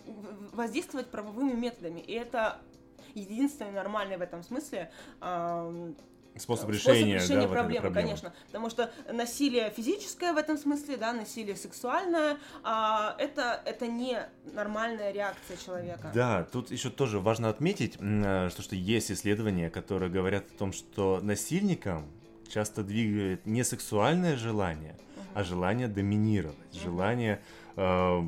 [0.52, 2.00] воздействовать правовыми методами.
[2.00, 2.58] И это
[3.14, 4.90] единственное нормальное в этом смысле
[6.36, 8.32] способ решения, способ решения да, проблемы, проблемы, конечно.
[8.46, 15.10] Потому что насилие физическое в этом смысле, да, насилие сексуальное, а, это, это не нормальная
[15.10, 16.12] реакция человека.
[16.14, 21.18] Да, тут еще тоже важно отметить, что, что есть исследования, которые говорят о том, что
[21.20, 22.06] насильникам
[22.50, 25.22] часто двигает не сексуальное желание, uh-huh.
[25.34, 26.82] а желание доминировать, uh-huh.
[26.82, 27.40] желание
[27.76, 28.22] э,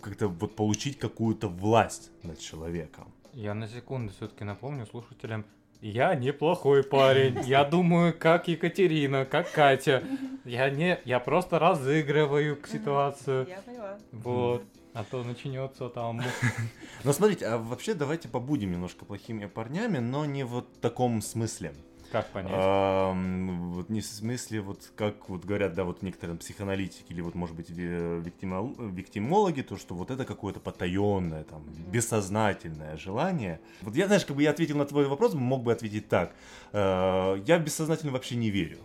[0.00, 3.12] как-то вот получить какую-то власть над человеком.
[3.32, 5.44] Я на секунду все-таки напомню слушателям,
[5.80, 7.38] я неплохой парень.
[7.46, 10.02] Я думаю, как Екатерина, как Катя.
[10.44, 13.46] Я не, я просто разыгрываю ситуацию.
[13.48, 13.98] Я поняла.
[14.12, 14.64] Вот.
[14.94, 16.22] А то начнется там.
[17.04, 21.74] Но смотрите, а вообще давайте побудем немножко плохими парнями, но не вот в таком смысле.
[22.12, 22.52] Как понять?
[22.54, 27.34] А, вот не в смысле, вот как вот говорят, да, вот некоторые психоаналитики или вот,
[27.34, 33.60] может быть, виктимо, виктимологи, то, что вот это какое-то потаенное, там, бессознательное желание.
[33.82, 36.34] Вот я, знаешь, как бы я ответил на твой вопрос, мог бы ответить так.
[36.72, 38.78] Э, я бессознательно вообще не верю.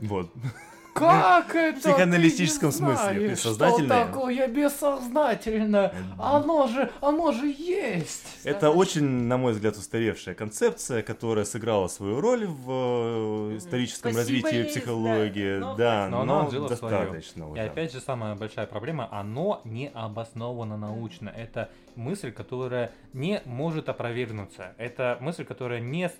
[0.00, 0.32] Вот.
[0.94, 1.78] Как это?
[1.78, 3.28] В психоаналитическом смысле.
[3.30, 4.04] Бессознательное.
[4.04, 5.92] Что такое бессознательное?
[6.18, 8.24] Оно же, оно же есть.
[8.44, 14.36] Это очень, на мой взгляд, устаревшая концепция, которая сыграла свою роль в э, историческом Спасибо
[14.36, 15.60] развитии есть, психологии.
[15.60, 17.50] Да, да но, но, но достаточно.
[17.50, 17.60] Уже.
[17.60, 21.28] И опять же, самая большая проблема, оно не обосновано научно.
[21.28, 24.74] Это мысль, которая не может опровергнуться.
[24.78, 26.10] Это мысль, которая не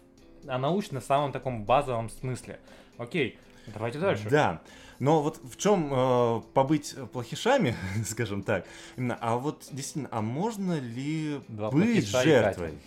[0.47, 2.59] а научно в самом таком базовом смысле.
[2.99, 3.39] Окей,
[3.73, 4.29] Давайте дальше.
[4.29, 4.63] Да.
[4.99, 7.75] Но вот в чем э, побыть плохишами,
[8.07, 12.79] скажем так, именно, а вот действительно, а можно ли Два быть жертвой?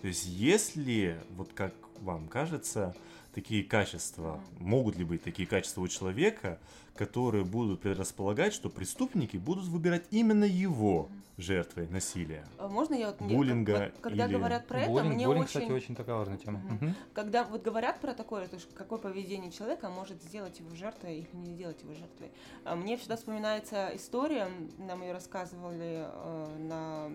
[0.00, 2.94] То есть, если, вот как вам кажется,
[3.34, 6.58] такие качества, могут ли быть такие качества у человека,
[6.94, 12.44] которые будут предрасполагать, что преступники будут выбирать именно его жертвой насилия.
[12.58, 14.34] А можно я вот буллинга вот, когда или...
[14.34, 15.60] говорят про буллинг, это, мне буллинг, очень...
[15.60, 16.60] кстати, очень такая важная тема.
[16.66, 16.74] Угу.
[16.74, 16.94] Угу.
[17.14, 21.28] Когда вот говорят про такое, то есть какое поведение человека может сделать его жертвой или
[21.32, 22.30] не сделать его жертвой,
[22.64, 27.10] а мне всегда вспоминается история, нам ее рассказывали э, на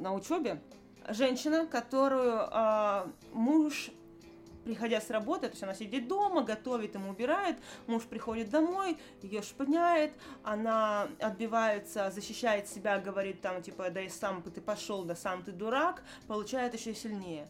[0.00, 0.60] на учебе.
[1.08, 3.90] Женщина, которую э, муж
[4.68, 9.40] приходя с работы, то есть она сидит дома, готовит ему, убирает, муж приходит домой, ее
[9.40, 10.12] шпыняет,
[10.44, 15.52] она отбивается, защищает себя, говорит там, типа, да и сам ты пошел, да сам ты
[15.52, 17.48] дурак, получает еще сильнее.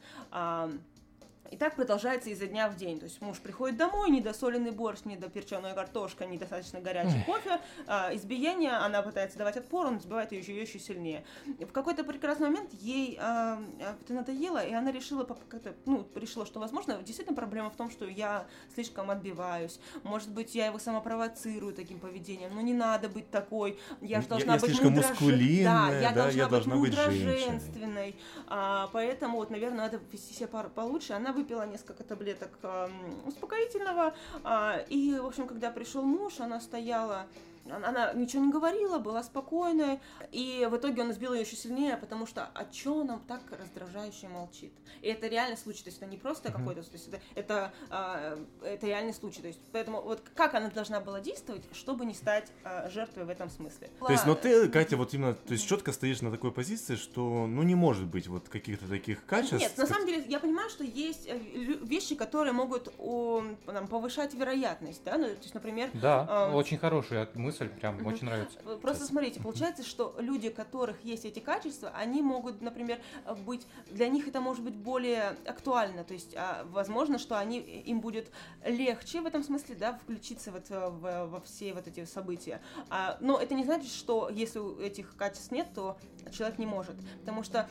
[1.51, 2.99] И так продолжается изо дня в день.
[2.99, 9.03] То есть муж приходит домой, недосоленный борщ, недоперченная картошка, недостаточно горячий кофе, а, избиение, она
[9.03, 11.25] пытается давать отпор, он сбивает ее еще, ее еще сильнее.
[11.59, 16.45] И в какой-то прекрасный момент ей а, это надоело, и она решила, как-то, ну, решила,
[16.47, 19.81] что, возможно, действительно проблема в том, что я слишком отбиваюсь.
[20.03, 22.55] Может быть, я его самопровоцирую таким поведением.
[22.55, 23.79] Но не надо быть такой.
[24.01, 25.65] Я же должна я, быть я мудроже...
[25.65, 28.17] Да, я да, должна я быть должна быть мудроженственной.
[28.47, 31.13] А, поэтому, вот, наверное, надо вести себя получше.
[31.13, 32.89] Она выпила несколько таблеток э,
[33.27, 37.27] успокоительного, э, и, в общем, когда пришел муж, она стояла
[37.71, 40.01] она ничего не говорила, была спокойная,
[40.33, 44.29] и в итоге он избил ее еще сильнее, потому что а чё он так раздражающе
[44.29, 44.73] молчит?
[45.03, 46.53] И это реальный случай, то есть это не просто mm-hmm.
[46.53, 50.71] какой-то, то есть это, это, а, это реальный случай, то есть поэтому вот как она
[50.71, 53.91] должна была действовать, чтобы не стать а, жертвой в этом смысле?
[54.01, 57.47] То есть, но ты, Катя, вот именно, то есть четко стоишь на такой позиции, что,
[57.47, 59.59] ну, не может быть вот каких-то таких качеств.
[59.61, 64.35] Нет, на самом деле, я понимаю, что есть э, вещи, которые могут о, там, повышать
[64.35, 65.91] вероятность, да, ну, то есть, например...
[65.95, 68.09] Да, э, очень хорошая мысль мысль, прям угу.
[68.09, 68.59] очень нравится.
[68.59, 69.09] Просто Сейчас.
[69.09, 72.99] смотрите, получается, что люди, у которых есть эти качества, они могут, например,
[73.45, 78.01] быть, для них это может быть более актуально, то есть, а, возможно, что они, им
[78.01, 78.31] будет
[78.65, 82.61] легче в этом смысле, да, включиться вот в, во все вот эти события.
[82.91, 85.99] А, но это не значит, что если этих качеств нет, то
[86.31, 87.69] человек не может, потому что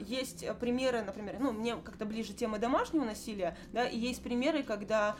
[0.00, 5.16] есть примеры, например, ну, мне как-то ближе тема домашнего насилия, да, и есть примеры, когда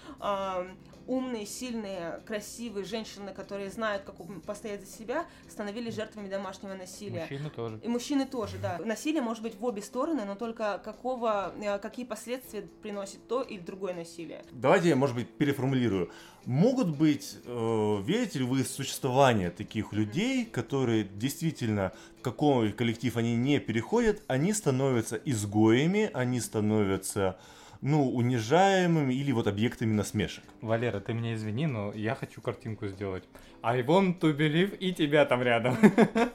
[1.11, 7.23] умные, сильные, красивые женщины, которые знают, как постоять за себя, становились жертвами домашнего насилия.
[7.23, 7.81] Мужчины тоже.
[7.83, 8.79] И мужчины тоже, да.
[8.85, 13.59] Насилие может быть в обе стороны, но только какого, э, какие последствия приносит то или
[13.59, 14.45] другое насилие.
[14.53, 16.11] Давайте я, может быть, переформулирую.
[16.45, 23.17] Могут быть, э, верите ли вы в существование таких людей, которые действительно в какой коллектив
[23.17, 27.37] они не переходят, они становятся изгоями, они становятся
[27.83, 30.45] ну, унижаемыми или вот объектами насмешек.
[30.61, 33.25] Валера, ты меня извини, но я хочу картинку сделать.
[33.63, 35.77] I want to believe и тебя там рядом.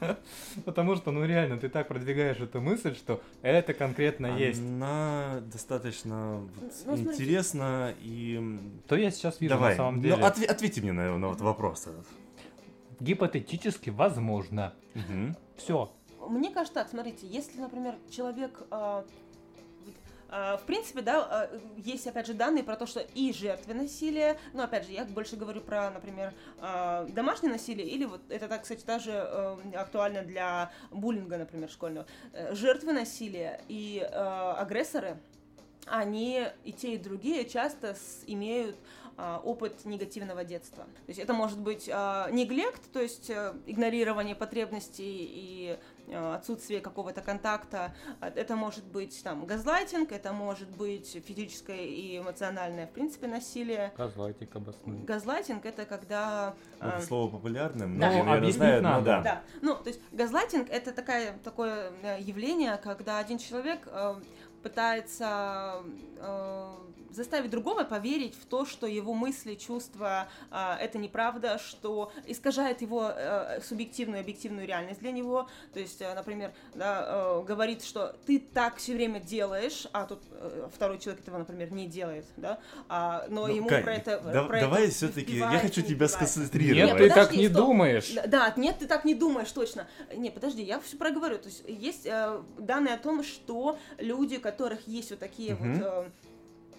[0.66, 4.60] Потому что, ну реально, ты так продвигаешь эту мысль, что это конкретно Она есть.
[4.60, 6.48] Она достаточно
[6.86, 8.60] ну, интересна и...
[8.88, 9.72] То я сейчас вижу Давай.
[9.72, 10.18] на самом деле.
[10.18, 12.08] Ну, отв- ответьте мне на, на вот вопрос этот.
[13.00, 14.74] Гипотетически возможно.
[14.96, 15.36] Угу.
[15.58, 15.92] Все.
[16.28, 19.04] Мне кажется так, смотрите, если, например, человек э,
[20.30, 24.86] в принципе, да, есть, опять же, данные про то, что и жертвы насилия, ну, опять
[24.86, 26.34] же, я больше говорю про, например,
[27.10, 32.08] домашнее насилие, или вот это, так, кстати, даже актуально для буллинга, например, школьного.
[32.52, 35.18] Жертвы насилия и агрессоры,
[35.86, 38.76] они и те, и другие часто имеют
[39.18, 40.84] а, опыт негативного детства.
[40.84, 45.78] То есть это может быть а, неглект, то есть а, игнорирование потребностей и а,
[46.14, 47.94] отсутствие какого-то контакта.
[48.22, 53.94] Это может быть там газлайтинг, это может быть физическое и эмоциональное, в принципе, насилие.
[53.98, 55.04] Газлайтинг обоснуй.
[55.04, 56.56] Газлайтинг это когда...
[56.80, 58.12] Это а, слово популярное, да.
[58.12, 59.22] ну, наверное, знают, но да.
[59.22, 59.44] да.
[59.62, 64.16] Ну, то есть газлайтинг это такая, такое э, явление, когда один человек э,
[64.66, 65.84] пытается
[66.18, 66.76] э,
[67.12, 73.12] заставить другого поверить в то, что его мысли, чувства э, это неправда, что искажает его
[73.16, 75.48] э, субъективную и объективную реальность для него.
[75.72, 80.24] То есть, э, например, да, э, говорит, что ты так все время делаешь, а тут
[80.32, 84.20] э, второй человек этого, например, не делает, да, а, но ну, ему Кать, про это.
[84.20, 86.92] Да, про давай все-таки, я хочу тебя сконцентрировать.
[86.92, 87.68] Нет, ты так не стоп.
[87.68, 88.16] думаешь.
[88.26, 89.88] Да, нет, ты так не думаешь, точно.
[90.16, 91.38] Не, подожди, я все проговорю.
[91.38, 95.66] То есть есть э, данные о том, что люди, у которых есть вот такие угу.
[95.66, 96.12] вот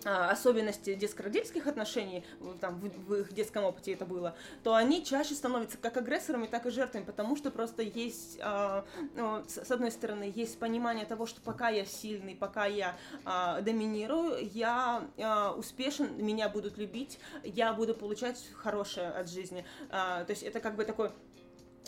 [0.04, 2.24] э, особенности детско-родительских отношений,
[2.62, 6.64] там, в, в их детском опыте это было, то они чаще становятся как агрессорами, так
[6.64, 8.82] и жертвами, потому что просто есть, э,
[9.14, 14.48] ну, с одной стороны, есть понимание того, что пока я сильный, пока я э, доминирую,
[14.54, 19.66] я э, успешен, меня будут любить, я буду получать хорошее от жизни.
[19.90, 21.10] Э, то есть это как бы такой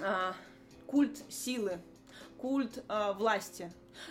[0.01, 0.33] э,
[0.87, 1.81] культ силы,
[2.39, 3.71] культ э, власти.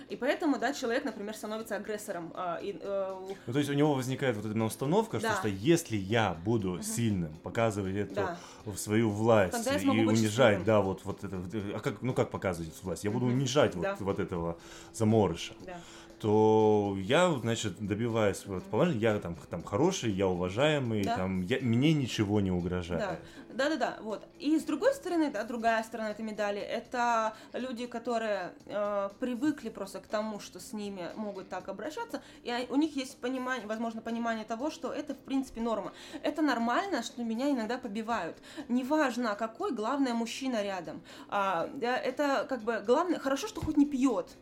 [0.10, 2.34] И поэтому, да, человек, например, становится агрессором.
[2.36, 5.32] Э, и, э, ну, то есть у него возникает вот эта установка, да.
[5.32, 6.84] что, что если я буду угу.
[6.84, 8.38] сильным, показывать эту да.
[8.76, 11.42] свою власть и унижать, да, вот, вот это,
[11.76, 13.04] а как, ну как показывать эту власть?
[13.04, 13.34] Я буду угу.
[13.34, 13.92] унижать да.
[13.92, 14.58] вот, вот этого
[14.94, 15.54] заморыша.
[15.66, 15.78] Да
[16.20, 21.16] то я, значит, добиваюсь вот положения, я там, там хороший, я уважаемый, да.
[21.16, 23.02] там, я, мне ничего не угрожает.
[23.02, 23.20] Да.
[23.58, 24.24] Да, да, да, вот.
[24.38, 30.00] И с другой стороны, да, другая сторона этой медали, это люди, которые э, привыкли просто
[30.00, 34.46] к тому, что с ними могут так обращаться, и у них есть понимание, возможно, понимание
[34.46, 35.92] того, что это, в принципе, норма.
[36.22, 38.38] Это нормально, что меня иногда побивают.
[38.68, 41.02] Неважно, какой, главное, мужчина рядом.
[41.28, 44.38] А, да, это как бы главное, хорошо, что хоть не пьет,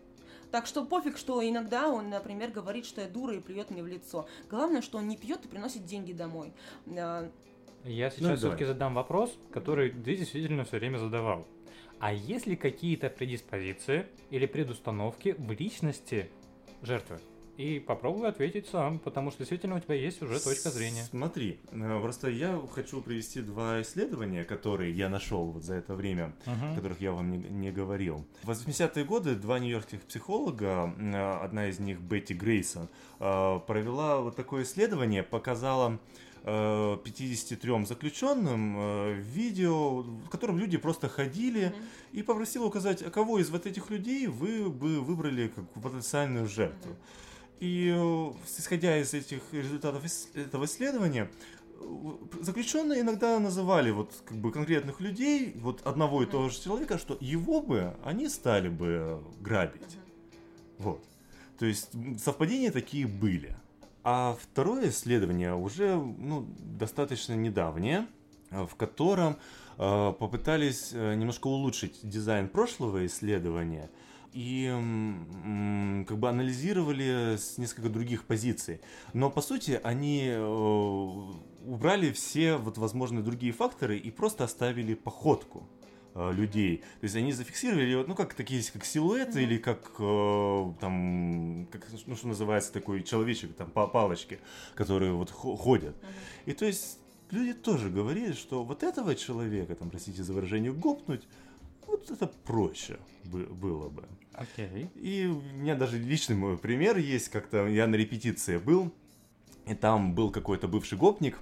[0.56, 3.88] так что пофиг, что иногда он, например, говорит, что я дура и плюет мне в
[3.88, 4.26] лицо.
[4.50, 6.54] Главное, что он не пьет и приносит деньги домой.
[6.98, 7.30] А,
[7.84, 11.46] я сейчас ну, все-таки задам вопрос, который ты действительно все время задавал.
[12.00, 16.32] А есть ли какие-то предиспозиции или предустановки в личности
[16.82, 17.20] жертвы?
[17.58, 21.04] И попробуй ответить сам, потому что действительно у тебя есть уже точка зрения.
[21.10, 26.34] Смотри, э, просто я хочу привести два исследования, которые я нашел вот за это время,
[26.46, 26.74] uh-huh.
[26.74, 28.26] о которых я вам не, не говорил.
[28.44, 32.89] В 80-е годы два нью-йоркских психолога, э, одна из них Бетти Грейсон,
[33.20, 36.00] э, провела вот такое исследование, показала
[36.44, 42.12] 53 заключенным видео, в котором люди просто ходили mm-hmm.
[42.12, 46.91] и попросила указать, а кого из вот этих людей вы бы выбрали как потенциальную жертву.
[46.91, 47.26] Mm-hmm.
[47.60, 50.04] И э, исходя из этих результатов
[50.36, 51.30] этого исследования,
[52.41, 57.18] заключенные иногда называли вот как бы конкретных людей, вот одного и того же человека, что
[57.20, 59.98] его бы они стали бы грабить.
[60.78, 61.04] Вот.
[61.58, 61.89] То есть
[62.20, 63.56] совпадения такие были.
[64.04, 68.08] А второе исследование уже ну, достаточно недавнее,
[68.52, 69.38] э, в котором
[69.78, 73.89] э, попытались э, немножко улучшить дизайн прошлого исследования
[74.36, 74.67] и
[76.08, 78.82] как бы анализировали с несколько других позиций.
[79.13, 80.45] Но по сути они э,
[81.65, 85.67] убрали все вот возможные другие факторы и просто оставили походку.
[86.17, 86.78] Э, людей.
[86.78, 89.43] То есть они зафиксировали, ну, как такие, как силуэты mm-hmm.
[89.43, 94.39] или как э, там, как, ну, что называется, такой человечек, там, по палочке,
[94.76, 95.93] которые вот ходят.
[95.93, 96.52] Mm-hmm.
[96.52, 97.00] И то есть
[97.32, 101.28] люди тоже говорили, что вот этого человека, там, простите за выражение, гопнуть,
[101.88, 104.06] вот это проще было бы.
[104.34, 104.89] Okay.
[104.95, 108.91] И у меня даже личный мой пример есть, как-то я на репетиции был,
[109.65, 111.39] и там был какой-то бывший гопник,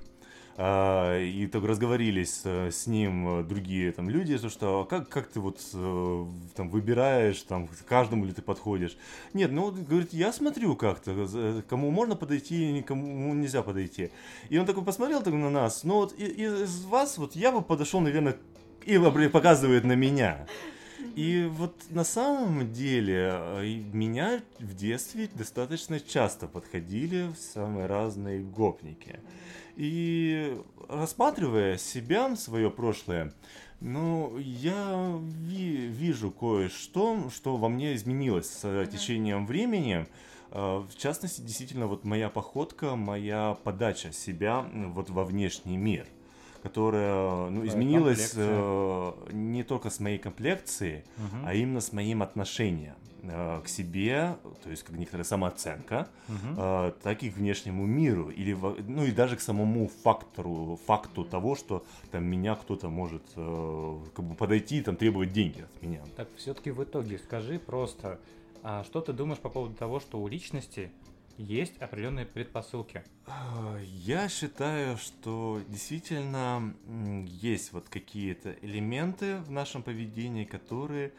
[0.55, 5.39] а, и так разговорились с ним э, другие там люди, что, что как, как ты
[5.39, 6.25] вот э,
[6.55, 8.95] там выбираешь, там, каждому ли ты подходишь.
[9.33, 14.11] Нет, ну, говорит, я смотрю как-то, кому можно подойти, никому нельзя подойти.
[14.49, 17.99] И он такой посмотрел так на нас, ну вот из вас вот я бы подошел,
[17.99, 18.37] наверное,
[18.85, 18.97] и
[19.29, 20.45] показывает на меня.
[21.15, 28.41] И вот на самом деле э, меня в детстве достаточно часто подходили в самые разные
[28.41, 29.19] гопники.
[29.75, 30.57] И
[30.89, 33.31] рассматривая себя, свое прошлое,
[33.79, 38.91] ну, я ви- вижу кое-что, что во мне изменилось с mm-hmm.
[38.91, 40.07] течением времени.
[40.49, 46.07] В частности, действительно, вот моя походка, моя подача себя вот во внешний мир–
[46.63, 51.45] которая ну, изменилась э, не только с моей комплекцией, угу.
[51.45, 56.55] а именно с моим отношением э, к себе, то есть как некоторая самооценка, угу.
[56.57, 58.57] э, так и к внешнему миру, или
[58.87, 64.23] ну и даже к самому фактору, факту того, что там меня кто-то может э, как
[64.23, 65.99] бы подойти и там требовать деньги от меня.
[66.15, 68.21] Так все-таки в итоге скажи просто,
[68.63, 70.93] а что ты думаешь по поводу того, что у личности
[71.37, 73.03] есть определенные предпосылки.
[73.25, 76.75] А, я считаю, что действительно
[77.27, 81.13] есть вот какие-то элементы в нашем поведении, которые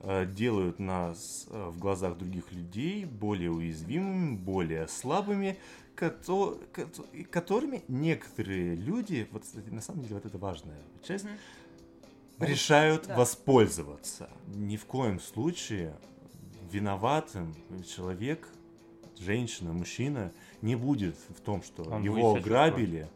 [0.00, 5.58] а, делают нас а, в глазах других людей более уязвимыми, более слабыми,
[5.94, 12.46] которыми некоторые люди, вот на самом деле вот это важная часть, mm-hmm.
[12.46, 13.16] решают да.
[13.16, 14.28] воспользоваться.
[14.46, 15.96] Ни в коем случае
[16.70, 17.54] виноватым
[17.84, 18.48] человек
[19.18, 23.08] женщина, мужчина не будет в том, что Он его ограбили,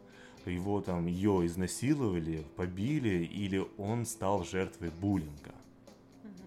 [0.46, 5.54] его там, ее изнасиловали, побили, или он стал жертвой буллинга.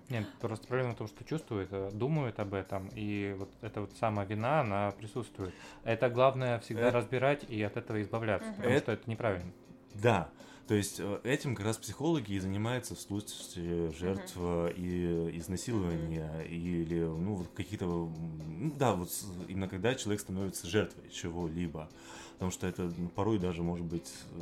[0.10, 3.92] Нет, просто проблема в том, что чувствует, э, думают об этом, и вот эта вот
[4.00, 5.54] самая вина, она присутствует.
[5.84, 6.98] Это главное всегда это...
[6.98, 8.58] разбирать и от этого избавляться, угу.
[8.58, 8.84] потому это...
[8.84, 9.52] что это неправильно.
[9.96, 10.30] Да,
[10.68, 14.74] то есть э, этим как раз психологи и занимаются в случае жертв uh-huh.
[14.76, 16.48] и изнасилования uh-huh.
[16.48, 19.10] или ну вот какие-то ну, да вот
[19.48, 21.90] именно когда человек становится жертвой чего-либо,
[22.34, 24.42] потому что это ну, порой даже может быть э,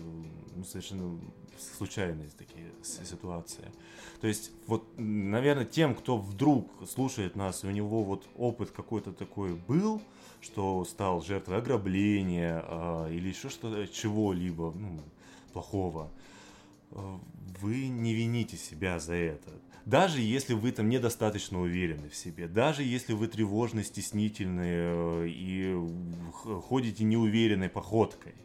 [0.55, 1.19] ну, совершенно
[1.77, 3.71] случайные такие ситуации.
[4.19, 9.11] То есть вот, наверное, тем, кто вдруг слушает нас, и у него вот опыт какой-то
[9.11, 10.01] такой был,
[10.39, 14.99] что стал жертвой ограбления а, или еще что-то чего-либо, ну,
[15.51, 16.11] плохого,
[16.91, 19.51] вы не вините себя за это.
[19.85, 25.75] Даже если вы там недостаточно уверены в себе, даже если вы тревожны, стеснительны э, и
[26.67, 28.35] ходите неуверенной походкой,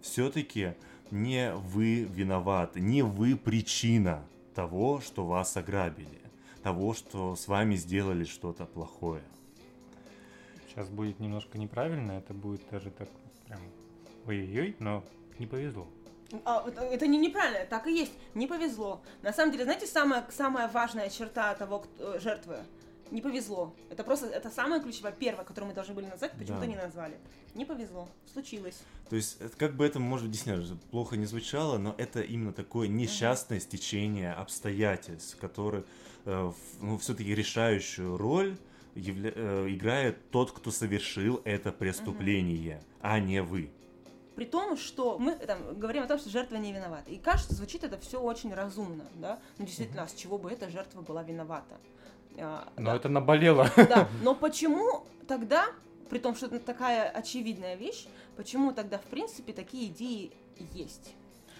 [0.00, 0.74] все-таки
[1.10, 6.20] не вы виноваты, не вы причина того, что вас ограбили,
[6.62, 9.22] того, что с вами сделали что-то плохое.
[10.68, 13.08] Сейчас будет немножко неправильно, это будет даже так
[13.46, 13.60] прям
[14.26, 15.04] ой-ой-ой, но
[15.38, 15.86] не повезло.
[16.44, 18.12] А, это не неправильно, так и есть.
[18.34, 19.02] Не повезло.
[19.22, 22.58] На самом деле, знаете, самая, самая важная черта того, кто, жертвы?
[23.10, 23.74] Не повезло.
[23.90, 26.66] Это просто, это самая ключевая, первая, которую мы должны были назвать, почему-то да.
[26.66, 27.18] не назвали.
[27.54, 28.08] Не повезло.
[28.32, 28.80] Случилось.
[29.08, 32.88] То есть, это, как бы это, может, действительно плохо не звучало, но это именно такое
[32.88, 33.62] несчастное uh-huh.
[33.62, 35.84] стечение обстоятельств, которые,
[36.24, 38.56] э, ну, все-таки решающую роль
[38.94, 42.98] явля- э, играет тот, кто совершил это преступление, uh-huh.
[43.02, 43.70] а не вы.
[44.34, 47.08] При том, что мы там, говорим о том, что жертва не виновата.
[47.10, 49.38] И кажется, звучит это все очень разумно, да?
[49.58, 51.76] Ну, действительно, а с чего бы эта жертва была виновата?
[52.38, 52.96] А, но да.
[52.96, 53.70] это наболело.
[53.76, 55.66] Да, но почему тогда,
[56.10, 58.06] при том, что это такая очевидная вещь,
[58.36, 60.32] почему тогда, в принципе, такие идеи
[60.72, 61.14] есть?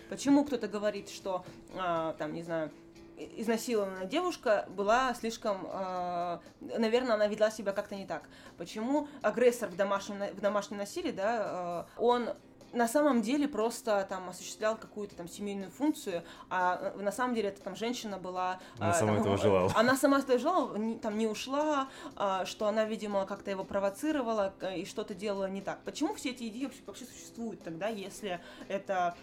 [0.08, 1.44] Почему кто-то говорит, что,
[1.76, 2.72] а, там, не знаю,
[3.16, 8.24] изнасилованная девушка была слишком, э, наверное, она ведла себя как-то не так.
[8.58, 12.30] Почему агрессор в домашнем, в домашнем насилии, да, э, он
[12.74, 17.48] на самом деле просто там осуществлял какую-то там семейную функцию, а э, на самом деле
[17.48, 18.60] это там женщина была...
[18.78, 19.72] Она сама там, этого желала.
[19.74, 24.54] Она сама этого желала, не, там не ушла, а, что она, видимо, как-то его провоцировала
[24.76, 25.82] и что-то делала не так.
[25.84, 29.16] Почему все эти идеи вообще, вообще существуют тогда, если это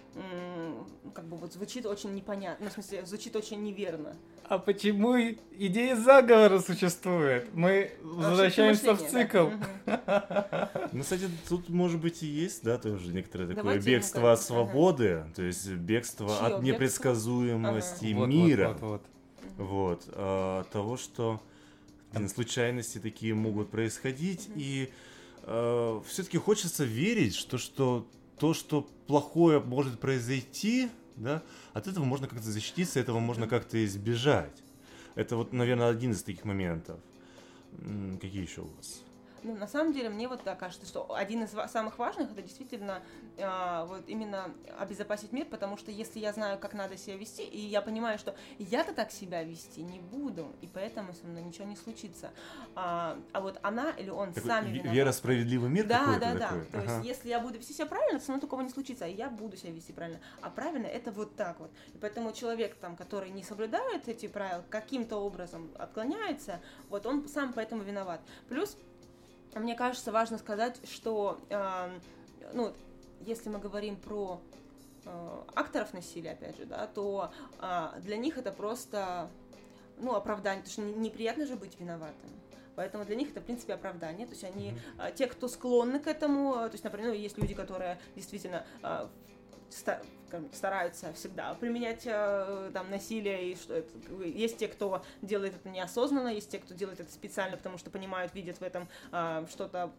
[1.13, 4.15] как бы вот звучит очень непонятно, ну, в смысле, звучит очень неверно?
[4.51, 7.47] А почему идея заговора существует?
[7.53, 9.47] Мы возвращаемся в цикл.
[10.91, 14.41] Ну, кстати, тут, может быть, и есть, да, тоже некоторые некоторое такое Давайте бегство от
[14.41, 15.33] свободы, ага.
[15.35, 16.47] то есть бегство Чье?
[16.47, 18.25] от непредсказуемости ага.
[18.25, 18.77] мира.
[18.79, 19.01] Вот, вот,
[19.57, 19.67] вот.
[19.67, 21.41] вот а, того, что
[22.13, 24.55] блин, случайности такие могут происходить, угу.
[24.57, 24.89] и
[25.43, 32.27] а, все-таки хочется верить, что, что то, что плохое может произойти, да, от этого можно
[32.27, 34.63] как-то защититься, этого можно как-то избежать.
[35.15, 36.99] Это вот, наверное, один из таких моментов.
[38.19, 39.03] Какие еще у вас?
[39.43, 43.01] Ну, на самом деле, мне вот так кажется, что один из самых важных это действительно
[43.37, 47.59] э, вот именно обезопасить мир, потому что если я знаю, как надо себя вести, и
[47.59, 51.75] я понимаю, что я-то так себя вести не буду, и поэтому со мной ничего не
[51.75, 52.31] случится.
[52.75, 54.95] А, а вот она или он такой сами виноваты.
[54.95, 56.47] Вера справедливый мир Да, да, да.
[56.49, 56.65] Такой.
[56.65, 56.93] То ага.
[56.95, 59.57] есть, если я буду вести себя правильно, со мной такого не случится, а я буду
[59.57, 60.19] себя вести правильно.
[60.41, 61.71] А правильно это вот так вот.
[61.93, 67.53] И поэтому человек, там, который не соблюдает эти правила, каким-то образом отклоняется, вот он сам
[67.53, 68.21] поэтому виноват.
[68.47, 68.77] Плюс
[69.59, 71.99] мне кажется, важно сказать, что, э,
[72.53, 72.73] ну,
[73.21, 74.39] если мы говорим про
[75.05, 79.29] э, акторов насилия, опять же, да, то э, для них это просто,
[79.97, 82.29] ну, оправдание, потому что неприятно же быть виноватым.
[82.75, 84.25] Поэтому для них это, в принципе, оправдание.
[84.25, 85.15] То есть они, mm-hmm.
[85.15, 88.65] те, кто склонны к этому, то есть, например, ну, есть люди, которые действительно
[90.53, 93.89] стараются всегда применять э, там насилие и что это
[94.23, 98.33] есть те кто делает это неосознанно есть те кто делает это специально потому что понимают
[98.33, 99.91] видят в этом э, что-то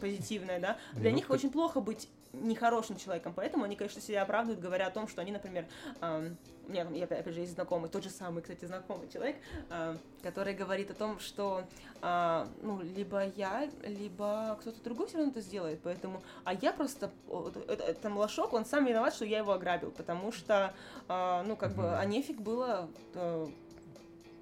[0.00, 0.78] позитивное да.
[0.92, 1.36] Для ну, них как...
[1.36, 2.08] очень плохо быть
[2.42, 5.66] нехорошим человеком поэтому они конечно себя оправдывают говоря о том что они например
[6.00, 6.34] э,
[6.66, 9.36] у меня там, опять же, есть знакомый, тот же самый, кстати, знакомый человек,
[9.70, 11.64] э, который говорит о том, что,
[12.02, 17.10] э, ну, либо я, либо кто-то другой все равно это сделает, поэтому, а я просто,
[17.68, 20.74] это, это млашок, он сам виноват, что я его ограбил, потому что,
[21.08, 23.46] э, ну, как бы, а нефиг было э,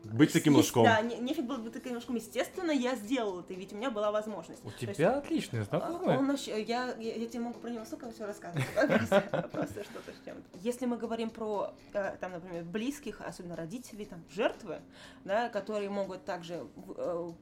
[0.05, 0.85] быть таким ложком.
[0.85, 2.17] Да, не, нефиг было быть таким ложком.
[2.17, 4.65] Естественно, я сделал это, ведь у меня была возможность.
[4.65, 6.19] У То тебя есть, отличный знакомый.
[6.19, 8.67] Он вообще, я, я, я тебе могу про него столько все рассказывать.
[9.53, 10.59] Просто что-то с чем-то.
[10.61, 14.81] Если мы говорим про, э, там, например, близких, особенно родителей, там, жертвы,
[15.25, 17.33] да, которые могут также э,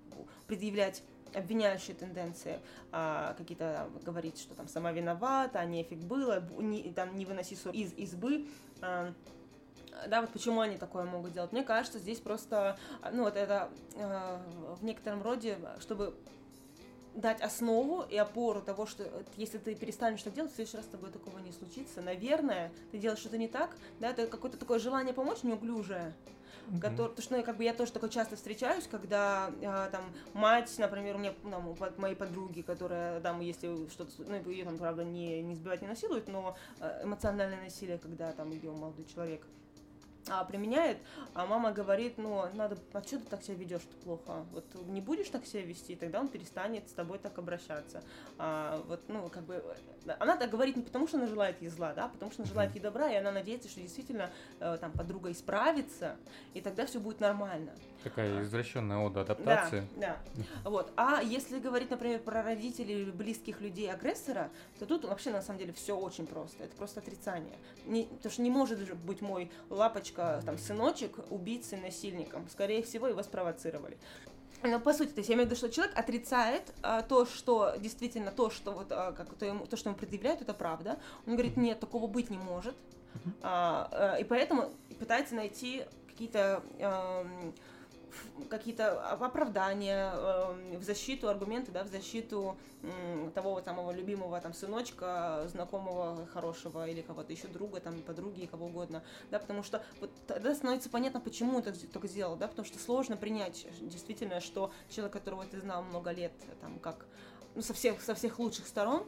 [0.46, 1.02] предъявлять
[1.34, 2.58] обвиняющие тенденции,
[2.92, 7.72] а, какие-то говорить, что там сама виновата, а нефиг было, не, там не выноси ссор
[7.72, 8.46] из избы,
[8.80, 9.12] а,
[10.08, 11.52] да, вот почему они такое могут делать.
[11.52, 12.78] Мне кажется, здесь просто,
[13.12, 14.38] ну, вот это э,
[14.80, 16.14] в некотором роде, чтобы
[17.14, 19.04] дать основу и опору того, что
[19.36, 22.00] если ты перестанешь так делать, в следующий раз с тобой такого не случится.
[22.00, 26.14] Наверное, ты делаешь что-то не так, да, это какое-то такое желание помочь неуклюжее.
[26.68, 26.80] Mm-hmm.
[26.80, 30.72] Который, потому что ну, как бы я тоже такое часто встречаюсь, когда э, там мать,
[30.78, 35.02] например, у меня ну, моей подруги, которая, да, мы если что-то, ну, ее там, правда,
[35.02, 39.46] не, не сбивать, не насилуют, но э, эмоциональное насилие, когда там ее молодой человек
[40.30, 40.98] а, применяет,
[41.34, 44.44] а мама говорит, ну, надо, а что ты так себя ведешь плохо?
[44.52, 48.02] Вот не будешь так себя вести, тогда он перестанет с тобой так обращаться.
[48.38, 49.62] А, вот, ну, как бы,
[50.18, 52.48] она так говорит не потому, что она желает ей зла, да, а потому что она
[52.48, 56.16] желает ей добра, и она надеется, что действительно э, там подруга исправится,
[56.54, 57.72] и тогда все будет нормально.
[58.02, 59.86] Такая извращенная ода адаптации.
[59.96, 60.70] Да, да.
[60.70, 60.90] Вот.
[60.96, 65.58] А если говорить, например, про родителей или близких людей агрессора, то тут вообще на самом
[65.58, 66.64] деле все очень просто.
[66.64, 67.58] Это просто отрицание.
[67.86, 72.48] Не, потому что не может быть мой лапочка, там, сыночек убийцей, насильником.
[72.48, 73.96] Скорее всего, его спровоцировали.
[74.62, 77.74] Но по сути, то есть я имею в виду, что человек отрицает а, то, что
[77.78, 80.98] действительно то, что вот а, как то, ему, то, что ему предъявляют, это правда.
[81.26, 82.74] Он говорит, нет, такого быть не может,
[83.42, 87.26] а, а, и поэтому пытается найти какие-то а,
[88.48, 95.46] какие-то оправдания э, в защиту, аргументы, да, в защиту э, того самого любимого там сыночка,
[95.48, 100.54] знакомого хорошего или кого-то еще друга, там, подруги, кого угодно, да, потому что вот тогда
[100.54, 105.44] становится понятно, почему это так сделал, да, потому что сложно принять действительно, что человек, которого
[105.44, 107.06] ты знал много лет, там, как,
[107.54, 109.06] ну, со всех, со всех лучших сторон,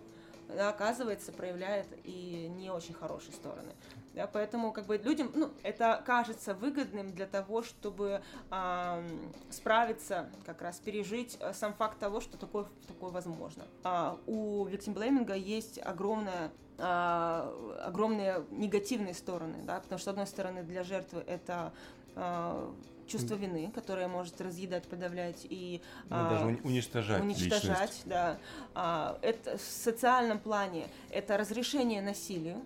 [0.59, 3.73] оказывается, проявляет и не очень хорошие стороны.
[4.15, 9.09] Да, поэтому как бы людям, ну, это кажется выгодным для того, чтобы э,
[9.49, 13.65] справиться, как раз пережить э, сам факт того, что такое, такое возможно.
[13.85, 20.63] А у виктимблейминга есть огромная э, огромные негативные стороны, да, потому что, с одной стороны,
[20.63, 21.73] для жертвы это
[22.15, 22.73] э,
[23.07, 27.23] чувство вины, которое может разъедать, подавлять и ну, а, даже уничтожать.
[27.23, 28.03] Уничтожать, личность.
[28.07, 28.39] да.
[28.75, 32.63] А, это в социальном плане это разрешение насилию,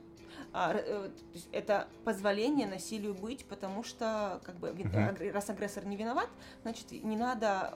[1.52, 5.32] это позволение насилию быть, потому что как бы угу.
[5.32, 6.28] раз агрессор не виноват,
[6.62, 7.74] значит не надо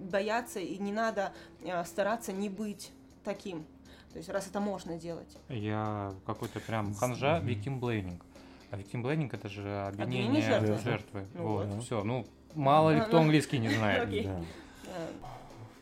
[0.00, 1.32] бояться и не надо
[1.66, 2.92] а, стараться не быть
[3.24, 3.64] таким.
[4.12, 5.36] То есть раз это можно делать.
[5.48, 8.24] Я какой-то прям ханжа, виктимблейнинг.
[8.70, 10.78] А виктимблейнинг это же обвинение, жертвы.
[10.78, 11.26] жертвы.
[11.34, 11.84] Ну, вот, вот.
[11.84, 12.02] все.
[12.04, 14.08] Ну, мало ли кто английский не знает.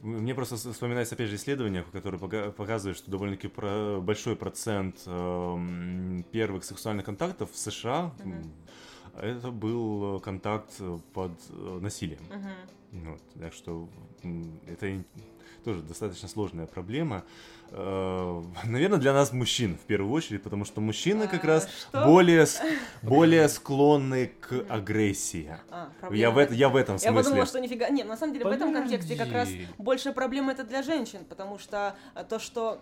[0.03, 6.65] Мне просто вспоминается, опять же, исследование, которое показывает, что довольно-таки про большой процент э, первых
[6.65, 9.21] сексуальных контактов в США mm-hmm.
[9.21, 10.73] это был контакт
[11.13, 12.21] под э, насилием.
[12.31, 13.11] Mm-hmm.
[13.11, 13.89] Вот, так что
[14.67, 15.05] это
[15.65, 17.25] тоже достаточно сложная проблема.
[17.71, 22.05] Э, наверное, для нас мужчин в первую очередь, потому что мужчины как а, раз что?
[22.05, 22.47] более,
[23.03, 25.57] более склонны к агрессии.
[25.71, 27.17] А, я, в, я в этом смысле.
[27.17, 27.89] Я подумала, что нифига...
[27.89, 28.65] Нет, на самом деле Подожди.
[28.65, 29.49] в этом контексте как раз
[29.79, 31.97] больше проблемы это для женщин, потому что
[32.29, 32.81] то, что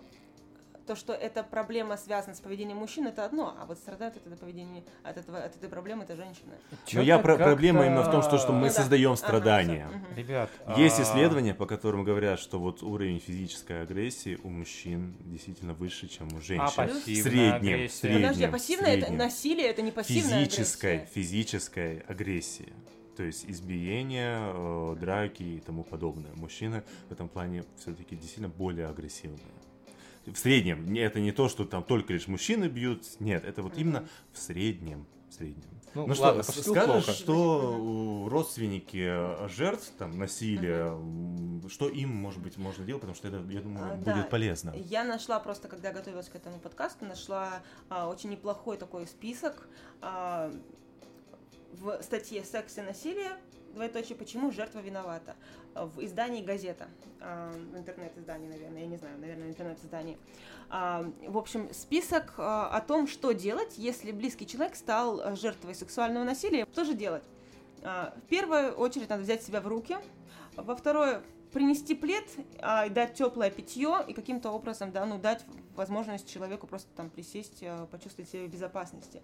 [0.85, 4.39] то, что эта проблема связана с поведением мужчин, это одно, а вот страдает от этого
[4.39, 6.53] поведения, от, этого, от этой проблемы это женщина.
[6.93, 9.17] Но я про проблема именно в том, что, что мы ну, создаем да.
[9.17, 9.87] страдания.
[9.89, 11.03] Ага, Ребят, есть а...
[11.03, 16.41] исследования, по которым говорят, что вот уровень физической агрессии у мужчин действительно выше, чем у
[16.41, 16.61] женщин.
[16.77, 18.21] А в среднем, в среднем.
[18.21, 21.13] Подожди, а пассивное это насилие, это не пассивная физической, агрессия.
[21.13, 22.73] Физической агрессии
[23.21, 26.31] то есть избиение, э, драки и тому подобное.
[26.35, 29.39] Мужчины в этом плане все-таки действительно более агрессивные
[30.25, 30.93] в среднем.
[30.95, 33.05] Это не то, что там только лишь мужчины бьют.
[33.19, 35.05] Нет, это вот именно в среднем.
[35.29, 35.81] в среднем.
[35.93, 37.11] Ну, ну ладно, что, скажешь, плохо.
[37.11, 41.69] что родственники жертв там, насилия, uh-huh.
[41.69, 44.23] что им, может быть, можно делать, потому что это, я думаю, а, будет да.
[44.23, 44.73] полезно.
[44.73, 49.67] Я нашла просто, когда готовилась к этому подкасту, нашла а, очень неплохой такой список
[50.01, 50.53] а,
[51.73, 53.31] в статье «Секс и насилие»,
[53.73, 55.35] двоеточие, почему жертва виновата,
[55.75, 56.87] в издании «Газета»,
[57.21, 60.17] а, в интернет-издании, наверное, я не знаю, наверное, интернет-издании.
[60.69, 66.23] А, в общем, список а, о том, что делать, если близкий человек стал жертвой сексуального
[66.23, 66.65] насилия.
[66.71, 67.23] Что же делать?
[67.81, 69.97] В первую очередь надо взять себя в руки.
[70.55, 72.25] Во второе, принести плед,
[72.57, 75.43] и дать теплое питье и каким-то образом да, ну, дать
[75.75, 79.23] возможность человеку просто там присесть, почувствовать себя в безопасности.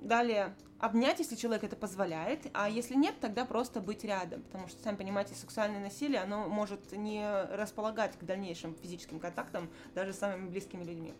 [0.00, 4.82] Далее, обнять, если человек это позволяет, а если нет, тогда просто быть рядом, потому что,
[4.82, 10.48] сами понимаете, сексуальное насилие, оно может не располагать к дальнейшим физическим контактам даже с самыми
[10.48, 11.14] близкими людьми.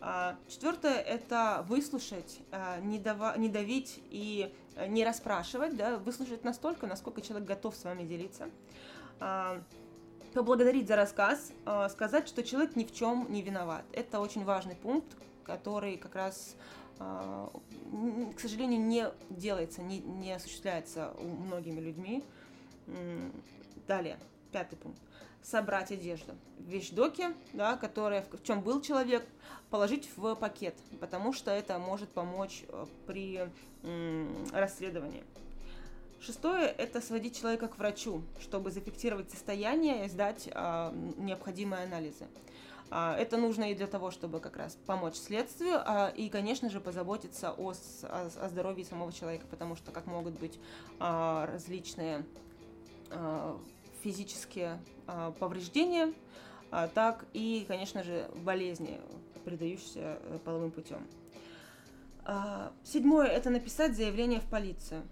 [0.00, 4.52] А, четвертое– это выслушать, а, не, дава, не давить и
[4.88, 8.48] не расспрашивать, да, выслушать настолько, насколько человек готов с вами делиться.
[9.20, 9.62] А,
[10.32, 11.52] поблагодарить за рассказ,
[11.90, 13.84] сказать, что человек ни в чем не виноват.
[13.92, 16.54] Это очень важный пункт, который как раз
[17.00, 22.22] к сожалению, не делается, не, не осуществляется многими людьми.
[23.88, 24.18] Далее,
[24.52, 25.00] пятый пункт.
[25.42, 26.34] Собрать одежду.
[26.58, 29.26] Вещдоки, да, которые, в чем был человек,
[29.70, 33.48] положить в пакет, потому что это может помочь э, при
[34.52, 35.24] расследовании.
[36.20, 42.26] Шестое– это сводить человека к врачу, чтобы зафиксировать состояние и сдать а, необходимые анализы.
[42.90, 46.80] А, это нужно и для того, чтобы как раз помочь следствию, а, и, конечно же,
[46.80, 50.58] позаботиться о, о, здоровье самого человека, потому что как могут быть
[50.98, 52.24] а, различные
[54.04, 54.80] физические
[55.40, 56.14] повреждения,
[56.70, 59.00] так и, конечно же, болезни,
[59.44, 61.04] передающиеся э, половым путем.
[62.84, 65.02] Седьмое– это написать заявление в полицию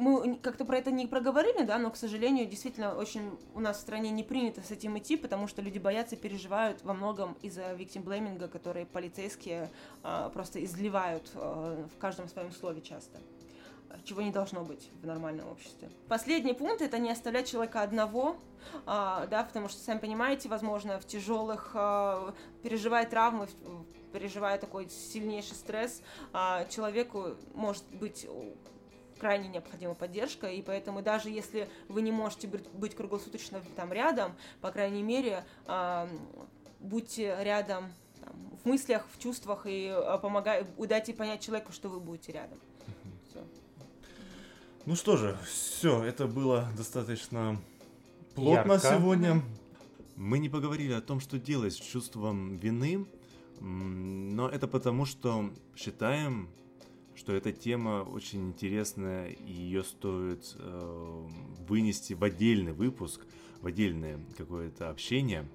[0.00, 3.80] мы как-то про это не проговорили, да, но, к сожалению, действительно очень у нас в
[3.80, 8.48] стране не принято с этим идти, потому что люди боятся, переживают во многом из-за blaming,
[8.48, 9.70] которые полицейские
[10.02, 13.18] а, просто изливают а, в каждом своем слове часто
[14.04, 15.90] чего не должно быть в нормальном обществе.
[16.08, 18.36] Последний пункт это не оставлять человека одного,
[18.86, 23.48] а, да, потому что, сами понимаете, возможно, в тяжелых, а, переживая травмы,
[24.12, 28.26] переживая такой сильнейший стресс, а, человеку может быть
[29.20, 34.70] крайне необходима поддержка, и поэтому даже если вы не можете быть круглосуточно там рядом, по
[34.70, 36.08] крайней мере, э,
[36.80, 37.92] будьте рядом
[38.24, 42.58] там, в мыслях, в чувствах и э, помогай, дайте понять человеку, что вы будете рядом.
[43.28, 43.44] Все.
[44.86, 47.60] Ну что же, все, это было достаточно
[48.34, 48.96] плотно Ярко.
[48.96, 49.42] сегодня.
[50.16, 53.06] Мы не поговорили о том, что делать с чувством вины,
[53.60, 56.48] но это потому, что считаем,
[57.20, 61.26] что эта тема очень интересная, и ее стоит э,
[61.68, 63.20] вынести в отдельный выпуск,
[63.60, 65.46] в отдельное какое-то общение.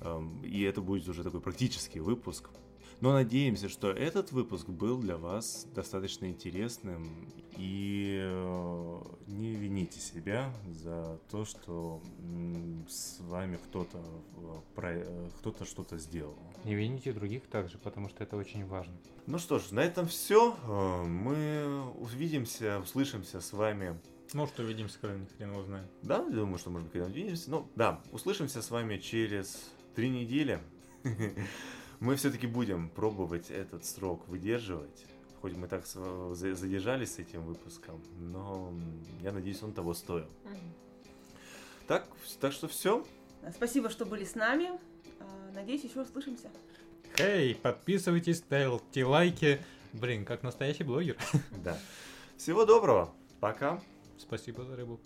[0.00, 2.48] Э, и это будет уже такой практический выпуск.
[3.00, 7.28] Но надеемся, что этот выпуск был для вас достаточно интересным.
[7.56, 12.02] И э, не вините себя за то, что
[12.88, 14.00] с вами кто-то
[14.76, 16.36] э, кто-то что-то сделал.
[16.64, 18.94] Не вините других также, потому что это очень важно.
[19.26, 20.56] Ну что ж, на этом все.
[20.66, 24.00] Э, мы увидимся, услышимся с вами
[24.32, 25.86] может, увидимся, когда ни хрен его знает.
[26.02, 27.50] Да, думаю, что, может быть, когда увидимся.
[27.50, 30.58] Ну, да, услышимся с вами через три недели.
[32.04, 35.06] Мы все-таки будем пробовать этот срок выдерживать.
[35.40, 38.74] Хоть мы так задержались с этим выпуском, но
[39.22, 40.26] я надеюсь, он того стоил.
[40.44, 40.58] Угу.
[41.88, 42.06] Так,
[42.40, 43.06] так что все.
[43.54, 44.78] Спасибо, что были с нами.
[45.18, 46.50] А, надеюсь, еще услышимся.
[47.16, 49.58] Эй, подписывайтесь, ставьте лайки.
[49.94, 51.16] Блин, как настоящий блогер.
[51.64, 51.78] Да.
[52.36, 53.14] Всего доброго.
[53.40, 53.80] Пока.
[54.18, 55.00] Спасибо за рыбу.